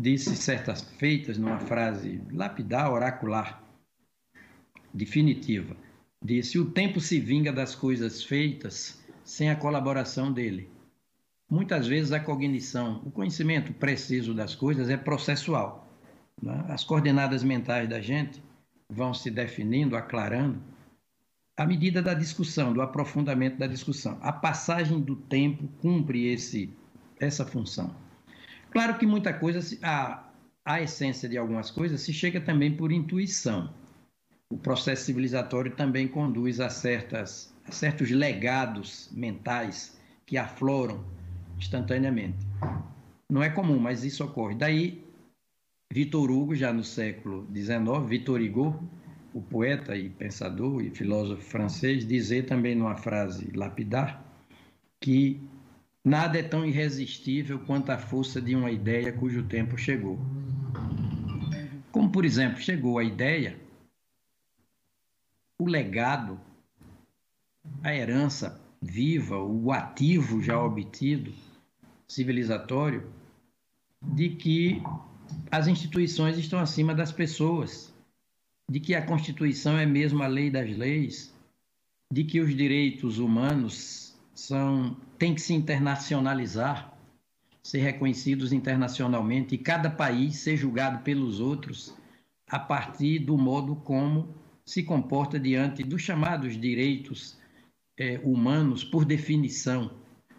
disse 0.00 0.34
certas 0.34 0.82
feitas 0.82 1.36
numa 1.36 1.58
frase 1.58 2.20
lapidar, 2.32 2.90
oracular, 2.90 3.62
definitiva. 4.92 5.76
Disse: 6.24 6.58
O 6.58 6.70
tempo 6.70 7.00
se 7.00 7.20
vinga 7.20 7.52
das 7.52 7.74
coisas 7.74 8.22
feitas 8.24 9.04
sem 9.22 9.50
a 9.50 9.56
colaboração 9.56 10.32
dele. 10.32 10.73
Muitas 11.54 11.86
vezes 11.86 12.10
a 12.10 12.18
cognição, 12.18 13.00
o 13.06 13.12
conhecimento 13.12 13.72
preciso 13.72 14.34
das 14.34 14.56
coisas 14.56 14.90
é 14.90 14.96
processual. 14.96 15.88
Né? 16.42 16.64
As 16.68 16.82
coordenadas 16.82 17.44
mentais 17.44 17.88
da 17.88 18.00
gente 18.00 18.42
vão 18.90 19.14
se 19.14 19.30
definindo, 19.30 19.96
aclarando, 19.96 20.60
à 21.56 21.64
medida 21.64 22.02
da 22.02 22.12
discussão, 22.12 22.72
do 22.72 22.82
aprofundamento 22.82 23.56
da 23.56 23.68
discussão. 23.68 24.18
A 24.20 24.32
passagem 24.32 25.00
do 25.00 25.14
tempo 25.14 25.68
cumpre 25.80 26.26
esse, 26.26 26.76
essa 27.20 27.46
função. 27.46 27.94
Claro 28.72 28.98
que 28.98 29.06
muita 29.06 29.32
coisa, 29.32 29.60
a, 29.80 30.24
a 30.64 30.82
essência 30.82 31.28
de 31.28 31.38
algumas 31.38 31.70
coisas 31.70 32.00
se 32.00 32.12
chega 32.12 32.40
também 32.40 32.76
por 32.76 32.90
intuição. 32.90 33.72
O 34.50 34.58
processo 34.58 35.04
civilizatório 35.04 35.70
também 35.76 36.08
conduz 36.08 36.58
a, 36.58 36.68
certas, 36.68 37.54
a 37.64 37.70
certos 37.70 38.10
legados 38.10 39.08
mentais 39.12 39.96
que 40.26 40.36
afloram 40.36 41.14
instantaneamente. 41.58 42.38
Não 43.28 43.42
é 43.42 43.50
comum, 43.50 43.78
mas 43.78 44.04
isso 44.04 44.24
ocorre. 44.24 44.54
Daí, 44.54 45.04
Vitor 45.92 46.30
Hugo, 46.30 46.54
já 46.54 46.72
no 46.72 46.84
século 46.84 47.46
XIX, 47.52 48.06
Victor 48.06 48.40
Hugo, 48.40 48.88
o 49.32 49.40
poeta 49.42 49.96
e 49.96 50.08
pensador 50.08 50.82
e 50.82 50.90
filósofo 50.90 51.42
francês, 51.42 52.06
dizer 52.06 52.46
também 52.46 52.74
numa 52.74 52.96
frase 52.96 53.50
lapidar 53.54 54.24
que 55.00 55.40
nada 56.04 56.38
é 56.38 56.42
tão 56.42 56.64
irresistível 56.64 57.58
quanto 57.60 57.90
a 57.90 57.98
força 57.98 58.40
de 58.40 58.54
uma 58.54 58.70
ideia 58.70 59.12
cujo 59.12 59.42
tempo 59.44 59.76
chegou. 59.76 60.18
Como, 61.90 62.10
por 62.10 62.24
exemplo, 62.24 62.60
chegou 62.60 62.98
a 62.98 63.04
ideia, 63.04 63.58
o 65.58 65.66
legado, 65.66 66.40
a 67.82 67.94
herança 67.94 68.60
viva, 68.84 69.38
o 69.38 69.72
ativo 69.72 70.42
já 70.42 70.60
obtido, 70.60 71.32
civilizatório 72.06 73.10
de 74.02 74.28
que 74.28 74.82
as 75.50 75.66
instituições 75.66 76.36
estão 76.36 76.58
acima 76.58 76.94
das 76.94 77.10
pessoas, 77.10 77.92
de 78.70 78.78
que 78.78 78.94
a 78.94 79.04
Constituição 79.04 79.78
é 79.78 79.86
mesmo 79.86 80.22
a 80.22 80.26
lei 80.26 80.50
das 80.50 80.76
leis, 80.76 81.34
de 82.12 82.24
que 82.24 82.40
os 82.40 82.54
direitos 82.54 83.18
humanos 83.18 84.14
são 84.34 84.96
têm 85.18 85.34
que 85.34 85.40
se 85.40 85.54
internacionalizar, 85.54 86.92
ser 87.62 87.78
reconhecidos 87.78 88.52
internacionalmente 88.52 89.54
e 89.54 89.58
cada 89.58 89.88
país 89.88 90.36
ser 90.36 90.58
julgado 90.58 90.98
pelos 91.02 91.40
outros 91.40 91.94
a 92.46 92.58
partir 92.58 93.20
do 93.20 93.38
modo 93.38 93.76
como 93.76 94.28
se 94.66 94.82
comporta 94.82 95.40
diante 95.40 95.82
dos 95.82 96.02
chamados 96.02 96.60
direitos 96.60 97.38
é, 97.96 98.20
humanos 98.22 98.84
por 98.84 99.04
definição 99.04 99.90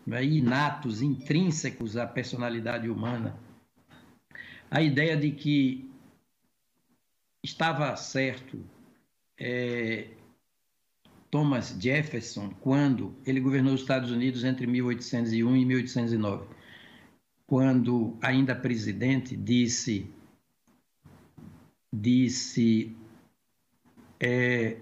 né, 0.06 0.24
inatos, 0.24 1.02
intrínsecos 1.02 1.98
à 1.98 2.06
personalidade 2.06 2.90
humana. 2.90 3.38
A 4.70 4.82
ideia 4.82 5.16
de 5.16 5.32
que 5.32 5.90
estava 7.44 7.96
certo 7.96 8.60
é, 9.38 10.10
Thomas 11.30 11.76
Jefferson 11.80 12.50
quando 12.62 13.16
ele 13.26 13.40
governou 13.40 13.74
os 13.74 13.82
Estados 13.82 14.12
Unidos 14.12 14.44
entre 14.44 14.66
1801 14.66 15.56
e 15.56 15.66
1809, 15.66 16.48
quando 17.46 18.18
ainda 18.22 18.56
presidente 18.56 19.36
disse 19.36 20.10
disse 21.94 22.96
é, 24.20 24.78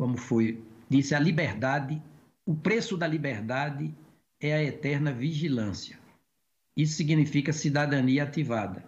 como 0.00 0.16
foi 0.16 0.64
disse 0.88 1.14
a 1.14 1.20
liberdade 1.20 2.00
o 2.46 2.54
preço 2.54 2.96
da 2.96 3.06
liberdade 3.06 3.94
é 4.40 4.54
a 4.54 4.64
eterna 4.64 5.12
vigilância. 5.12 5.98
Isso 6.74 6.94
significa 6.94 7.52
cidadania 7.52 8.22
ativada. 8.22 8.82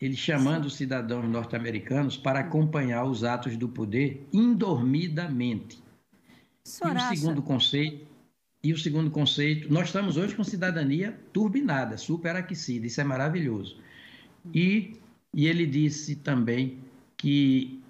Ele 0.00 0.16
chamando 0.16 0.64
os 0.64 0.74
cidadãos 0.74 1.24
norte-americanos 1.30 2.16
para 2.16 2.40
acompanhar 2.40 3.04
os 3.04 3.22
atos 3.22 3.56
do 3.56 3.68
poder 3.68 4.26
indormidamente. 4.32 5.80
E 6.64 7.14
o 7.14 7.16
segundo 7.16 7.42
conceito, 7.42 8.06
e 8.60 8.72
o 8.72 8.78
segundo 8.78 9.08
conceito, 9.08 9.72
nós 9.72 9.86
estamos 9.86 10.16
hoje 10.16 10.34
com 10.34 10.42
cidadania 10.42 11.16
turbinada, 11.32 11.96
superaquecida, 11.96 12.88
isso 12.88 13.00
é 13.00 13.04
maravilhoso. 13.04 13.78
E, 14.52 14.96
e 15.32 15.46
ele 15.46 15.64
disse 15.64 16.16
também 16.16 16.80
que 17.16 17.80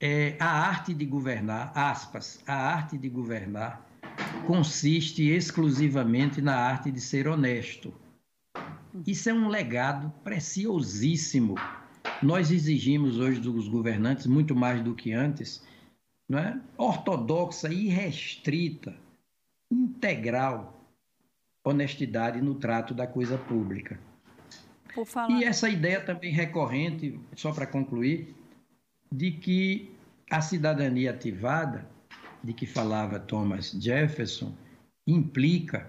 é, 0.00 0.36
a 0.38 0.48
arte 0.48 0.94
de 0.94 1.04
governar, 1.04 1.72
aspas, 1.74 2.42
a 2.46 2.54
arte 2.54 2.96
de 2.96 3.08
governar 3.08 3.86
consiste 4.46 5.28
exclusivamente 5.28 6.40
na 6.40 6.56
arte 6.56 6.90
de 6.90 7.00
ser 7.00 7.28
honesto. 7.28 7.92
Isso 9.06 9.28
é 9.28 9.32
um 9.34 9.48
legado 9.48 10.12
preciosíssimo 10.24 11.56
nós 12.22 12.50
exigimos 12.50 13.18
hoje 13.18 13.40
dos 13.40 13.68
governantes, 13.68 14.26
muito 14.26 14.54
mais 14.54 14.82
do 14.82 14.94
que 14.94 15.12
antes, 15.12 15.62
não 16.28 16.38
é? 16.38 16.60
ortodoxa, 16.76 17.72
irrestrita, 17.72 18.94
integral 19.70 20.74
honestidade 21.64 22.40
no 22.40 22.54
trato 22.54 22.94
da 22.94 23.06
coisa 23.06 23.36
pública. 23.36 24.00
E 25.30 25.44
essa 25.44 25.68
ideia 25.68 26.00
também 26.00 26.32
recorrente, 26.32 27.20
só 27.36 27.52
para 27.52 27.66
concluir, 27.66 28.34
de 29.10 29.32
que 29.32 29.90
a 30.30 30.40
cidadania 30.40 31.10
ativada, 31.10 31.88
de 32.42 32.52
que 32.52 32.66
falava 32.66 33.18
Thomas 33.18 33.70
Jefferson, 33.70 34.52
implica 35.06 35.88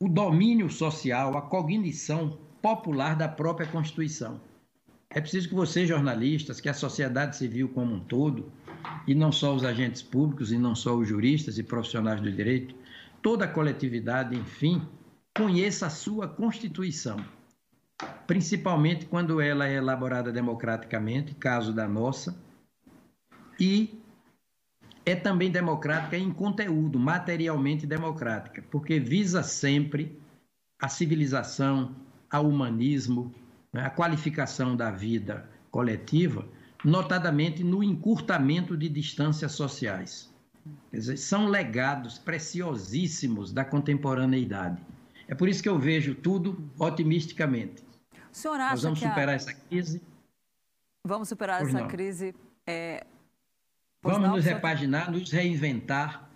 o 0.00 0.08
domínio 0.08 0.68
social, 0.68 1.36
a 1.36 1.42
cognição 1.42 2.38
popular 2.60 3.16
da 3.16 3.28
própria 3.28 3.66
Constituição. 3.66 4.40
É 5.10 5.20
preciso 5.20 5.48
que 5.48 5.54
vocês, 5.54 5.88
jornalistas, 5.88 6.60
que 6.60 6.68
a 6.68 6.74
sociedade 6.74 7.36
civil 7.36 7.68
como 7.68 7.94
um 7.94 8.00
todo, 8.00 8.52
e 9.06 9.14
não 9.14 9.30
só 9.32 9.54
os 9.54 9.64
agentes 9.64 10.02
públicos, 10.02 10.52
e 10.52 10.58
não 10.58 10.74
só 10.74 10.94
os 10.94 11.08
juristas 11.08 11.58
e 11.58 11.62
profissionais 11.62 12.20
do 12.20 12.30
direito, 12.30 12.74
toda 13.22 13.44
a 13.44 13.48
coletividade, 13.48 14.36
enfim, 14.36 14.82
conheça 15.36 15.86
a 15.86 15.90
sua 15.90 16.28
Constituição, 16.28 17.24
principalmente 18.26 19.06
quando 19.06 19.40
ela 19.40 19.66
é 19.66 19.74
elaborada 19.74 20.32
democraticamente, 20.32 21.34
caso 21.34 21.72
da 21.72 21.88
nossa, 21.88 22.36
e 23.58 24.02
é 25.04 25.14
também 25.14 25.50
democrática 25.50 26.16
em 26.16 26.32
conteúdo, 26.32 26.98
materialmente 26.98 27.86
democrática, 27.86 28.62
porque 28.70 28.98
visa 28.98 29.42
sempre 29.42 30.20
a 30.80 30.88
civilização, 30.88 31.94
ao 32.28 32.48
humanismo, 32.48 33.32
né, 33.72 33.86
a 33.86 33.90
qualificação 33.90 34.76
da 34.76 34.90
vida 34.90 35.48
coletiva, 35.70 36.46
notadamente 36.84 37.62
no 37.62 37.82
encurtamento 37.82 38.76
de 38.76 38.88
distâncias 38.88 39.52
sociais. 39.52 40.34
Quer 40.90 40.96
dizer, 40.98 41.16
são 41.16 41.46
legados 41.46 42.18
preciosíssimos 42.18 43.52
da 43.52 43.64
contemporaneidade. 43.64 44.82
É 45.28 45.34
por 45.34 45.48
isso 45.48 45.62
que 45.62 45.68
eu 45.68 45.78
vejo 45.78 46.14
tudo 46.14 46.68
otimisticamente. 46.78 47.85
O 48.36 48.38
senhor 48.38 48.60
acha 48.60 48.70
Nós 48.72 48.82
vamos 48.82 48.98
que 48.98 49.08
superar 49.08 49.28
a... 49.30 49.32
essa 49.32 49.54
crise? 49.54 50.02
Vamos 51.02 51.28
superar 51.30 51.62
essa 51.62 51.80
não. 51.80 51.88
crise. 51.88 52.34
é, 52.66 53.06
Vamos 54.02 54.20
não, 54.20 54.36
nos 54.36 54.44
senhor? 54.44 54.56
repaginar, 54.56 55.10
nos 55.10 55.30
reinventar 55.30 56.28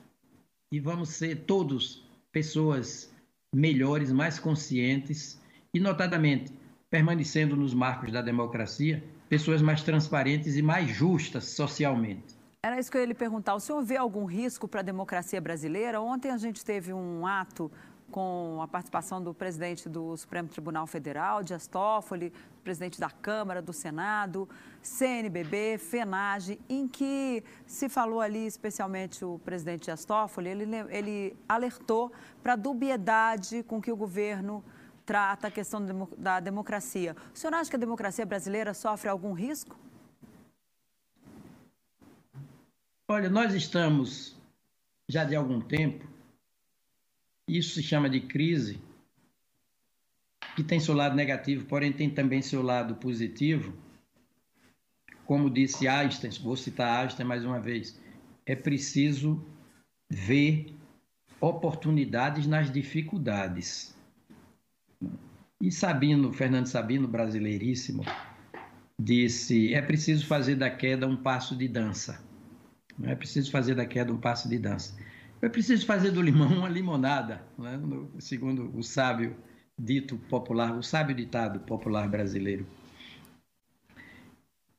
e 0.72 0.80
vamos 0.80 1.10
ser 1.10 1.44
todos 1.44 2.02
pessoas 2.32 3.12
melhores, 3.54 4.10
mais 4.12 4.38
conscientes 4.38 5.38
e, 5.74 5.78
notadamente, 5.78 6.54
permanecendo 6.88 7.54
nos 7.54 7.74
marcos 7.74 8.10
da 8.10 8.22
democracia, 8.22 9.04
pessoas 9.28 9.60
mais 9.60 9.82
transparentes 9.82 10.56
e 10.56 10.62
mais 10.62 10.88
justas 10.88 11.44
socialmente. 11.44 12.34
Era 12.62 12.80
isso 12.80 12.90
que 12.90 12.96
eu 12.96 13.02
ia 13.02 13.08
lhe 13.08 13.14
perguntar. 13.14 13.54
O 13.54 13.60
senhor 13.60 13.82
vê 13.82 13.98
algum 13.98 14.24
risco 14.24 14.66
para 14.66 14.80
a 14.80 14.82
democracia 14.82 15.40
brasileira? 15.40 16.00
Ontem 16.00 16.30
a 16.30 16.38
gente 16.38 16.64
teve 16.64 16.94
um 16.94 17.26
ato 17.26 17.70
com 18.10 18.60
a 18.62 18.68
participação 18.68 19.22
do 19.22 19.32
presidente 19.32 19.88
do 19.88 20.16
Supremo 20.16 20.48
Tribunal 20.48 20.86
Federal, 20.86 21.42
Dias 21.42 21.66
Toffoli, 21.66 22.32
presidente 22.62 23.00
da 23.00 23.10
Câmara, 23.10 23.62
do 23.62 23.72
Senado, 23.72 24.48
CNBB, 24.82 25.78
FENAGE, 25.78 26.60
em 26.68 26.86
que 26.86 27.42
se 27.66 27.88
falou 27.88 28.20
ali, 28.20 28.46
especialmente 28.46 29.24
o 29.24 29.38
presidente 29.44 29.84
Dias 29.84 30.04
Toffoli, 30.04 30.48
ele, 30.48 30.64
ele 30.90 31.36
alertou 31.48 32.12
para 32.42 32.54
a 32.54 32.56
dubiedade 32.56 33.62
com 33.62 33.80
que 33.80 33.92
o 33.92 33.96
governo 33.96 34.62
trata 35.06 35.48
a 35.48 35.50
questão 35.50 35.84
da 36.16 36.38
democracia. 36.40 37.16
O 37.34 37.38
senhor 37.38 37.54
acha 37.54 37.70
que 37.70 37.76
a 37.76 37.78
democracia 37.78 38.24
brasileira 38.24 38.74
sofre 38.74 39.08
algum 39.08 39.32
risco? 39.32 39.76
Olha, 43.08 43.28
nós 43.28 43.52
estamos 43.54 44.38
já 45.08 45.24
de 45.24 45.34
algum 45.34 45.60
tempo, 45.60 46.06
isso 47.56 47.74
se 47.74 47.82
chama 47.82 48.08
de 48.08 48.20
crise, 48.20 48.80
que 50.54 50.62
tem 50.62 50.80
seu 50.80 50.94
lado 50.94 51.14
negativo, 51.16 51.66
porém 51.66 51.92
tem 51.92 52.10
também 52.10 52.42
seu 52.42 52.62
lado 52.62 52.96
positivo. 52.96 53.74
Como 55.24 55.48
disse 55.48 55.86
Einstein, 55.86 56.30
vou 56.42 56.56
citar 56.56 57.02
Einstein 57.02 57.26
mais 57.26 57.44
uma 57.44 57.60
vez, 57.60 58.00
é 58.44 58.56
preciso 58.56 59.44
ver 60.08 60.74
oportunidades 61.40 62.46
nas 62.46 62.70
dificuldades. 62.70 63.94
E 65.60 65.70
Sabino, 65.70 66.32
Fernando 66.32 66.66
Sabino, 66.66 67.06
brasileiríssimo, 67.06 68.04
disse: 68.98 69.72
é 69.74 69.80
preciso 69.80 70.26
fazer 70.26 70.56
da 70.56 70.70
queda 70.70 71.06
um 71.06 71.16
passo 71.16 71.56
de 71.56 71.68
dança. 71.68 72.22
Não 72.98 73.10
é 73.10 73.14
preciso 73.14 73.50
fazer 73.50 73.74
da 73.74 73.86
queda 73.86 74.12
um 74.12 74.18
passo 74.18 74.48
de 74.48 74.58
dança. 74.58 74.96
É 75.42 75.48
preciso 75.48 75.86
fazer 75.86 76.10
do 76.10 76.20
limão 76.20 76.48
uma 76.48 76.68
limonada, 76.68 77.42
né? 77.58 77.80
segundo 78.18 78.70
o 78.76 78.82
sábio 78.82 79.36
dito 79.78 80.18
popular, 80.28 80.76
o 80.76 80.82
sábio 80.82 81.16
ditado 81.16 81.60
popular 81.60 82.08
brasileiro. 82.08 82.66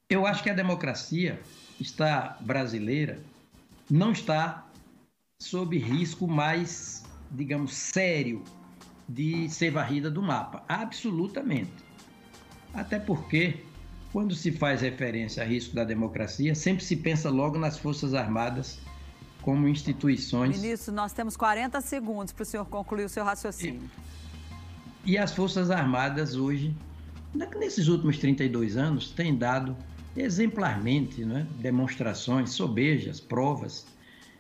Eu 0.07 0.25
acho 0.27 0.43
que 0.43 0.49
a 0.49 0.53
democracia 0.53 1.39
está 1.79 2.37
brasileira 2.41 3.19
não 3.91 4.13
está 4.13 4.65
sob 5.37 5.77
risco 5.77 6.27
mais, 6.27 7.03
digamos, 7.29 7.73
sério 7.73 8.41
de 9.07 9.49
ser 9.49 9.71
varrida 9.71 10.09
do 10.09 10.21
mapa. 10.21 10.63
Absolutamente. 10.69 11.71
Até 12.73 12.99
porque, 12.99 13.57
quando 14.13 14.33
se 14.33 14.51
faz 14.51 14.79
referência 14.81 15.43
a 15.43 15.45
risco 15.45 15.75
da 15.75 15.83
democracia, 15.83 16.55
sempre 16.55 16.85
se 16.85 16.95
pensa 16.95 17.29
logo 17.29 17.57
nas 17.57 17.77
Forças 17.77 18.13
Armadas 18.13 18.79
como 19.41 19.67
instituições. 19.67 20.61
Ministro, 20.61 20.93
nós 20.93 21.13
temos 21.13 21.35
40 21.35 21.81
segundos 21.81 22.31
para 22.31 22.43
o 22.43 22.45
senhor 22.45 22.65
concluir 22.65 23.05
o 23.05 23.09
seu 23.09 23.23
raciocínio. 23.23 23.89
E, 25.05 25.13
e 25.13 25.17
as 25.17 25.33
Forças 25.33 25.71
Armadas 25.71 26.35
hoje, 26.35 26.75
nesses 27.57 27.87
últimos 27.87 28.17
32 28.17 28.77
anos, 28.77 29.11
têm 29.11 29.35
dado 29.35 29.75
exemplarmente 30.15 31.23
né, 31.23 31.47
demonstrações, 31.59 32.51
sobejas, 32.51 33.19
provas 33.19 33.85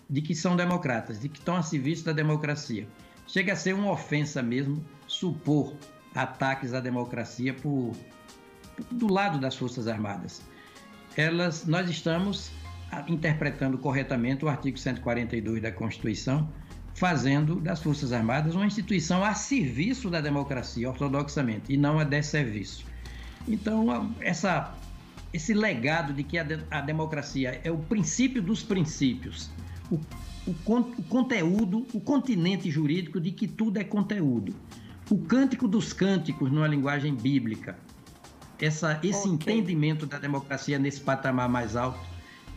de 0.09 0.21
que 0.21 0.35
são 0.35 0.55
democratas, 0.55 1.19
de 1.19 1.29
que 1.29 1.39
estão 1.39 1.55
a 1.55 1.63
serviço 1.63 2.03
da 2.03 2.11
democracia. 2.11 2.87
Chega 3.25 3.53
a 3.53 3.55
ser 3.55 3.73
uma 3.73 3.91
ofensa 3.91 4.43
mesmo 4.43 4.83
supor 5.07 5.73
ataques 6.13 6.73
à 6.73 6.81
democracia 6.81 7.53
por, 7.53 7.93
do 8.91 9.11
lado 9.11 9.39
das 9.39 9.55
Forças 9.55 9.87
Armadas. 9.87 10.41
Elas, 11.15 11.65
nós 11.65 11.89
estamos 11.89 12.51
interpretando 13.07 13.77
corretamente 13.77 14.45
o 14.45 14.49
artigo 14.49 14.77
142 14.77 15.61
da 15.61 15.71
Constituição, 15.71 16.49
fazendo 16.93 17.55
das 17.59 17.81
Forças 17.81 18.11
Armadas 18.11 18.55
uma 18.55 18.65
instituição 18.65 19.23
a 19.23 19.33
serviço 19.33 20.09
da 20.09 20.19
democracia, 20.19 20.89
ortodoxamente, 20.89 21.71
e 21.73 21.77
não 21.77 21.99
a 21.99 22.03
desserviço. 22.03 22.85
Então, 23.47 24.13
essa, 24.19 24.75
esse 25.33 25.53
legado 25.53 26.13
de 26.13 26.23
que 26.23 26.37
a, 26.37 26.43
de, 26.43 26.59
a 26.69 26.81
democracia 26.81 27.61
é 27.63 27.71
o 27.71 27.77
princípio 27.77 28.41
dos 28.41 28.61
princípios, 28.61 29.49
o, 29.89 29.95
o, 30.45 30.51
o 30.51 31.03
conteúdo, 31.03 31.87
o 31.93 31.99
continente 31.99 32.69
jurídico 32.69 33.19
de 33.19 33.31
que 33.31 33.47
tudo 33.47 33.77
é 33.77 33.83
conteúdo, 33.83 34.53
o 35.09 35.17
cântico 35.17 35.67
dos 35.67 35.93
cânticos 35.93 36.51
numa 36.51 36.67
linguagem 36.67 37.15
bíblica, 37.15 37.77
essa, 38.59 38.99
esse 39.01 39.27
okay. 39.27 39.55
entendimento 39.55 40.05
da 40.05 40.19
democracia 40.19 40.77
nesse 40.77 41.01
patamar 41.01 41.49
mais 41.49 41.75
alto 41.75 42.10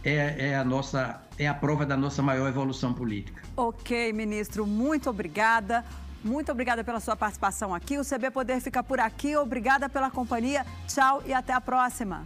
é, 0.05 0.51
é, 0.51 0.57
a 0.57 0.65
nossa 0.65 1.23
é 1.39 1.49
a 1.49 1.55
prova 1.55 1.85
da 1.87 1.97
nossa 1.97 2.23
maior 2.23 2.49
evolução 2.49 2.93
política. 2.93 3.43
Ok, 3.57 4.13
ministro, 4.13 4.67
muito 4.67 5.09
obrigada. 5.11 5.85
Muito 6.23 6.51
obrigada 6.51 6.83
pela 6.83 7.01
sua 7.01 7.15
participação 7.15 7.75
aqui. 7.75 7.99
O 7.99 8.05
CB 8.05 8.31
Poder 8.31 8.61
fica 8.61 8.83
por 8.83 8.99
aqui. 8.99 9.37
Obrigada 9.37 9.89
pela 9.91 10.11
companhia. 10.11 10.65
Tchau 10.89 11.23
e 11.27 11.35
até 11.35 11.53
a 11.53 11.61
próxima. 11.61 12.25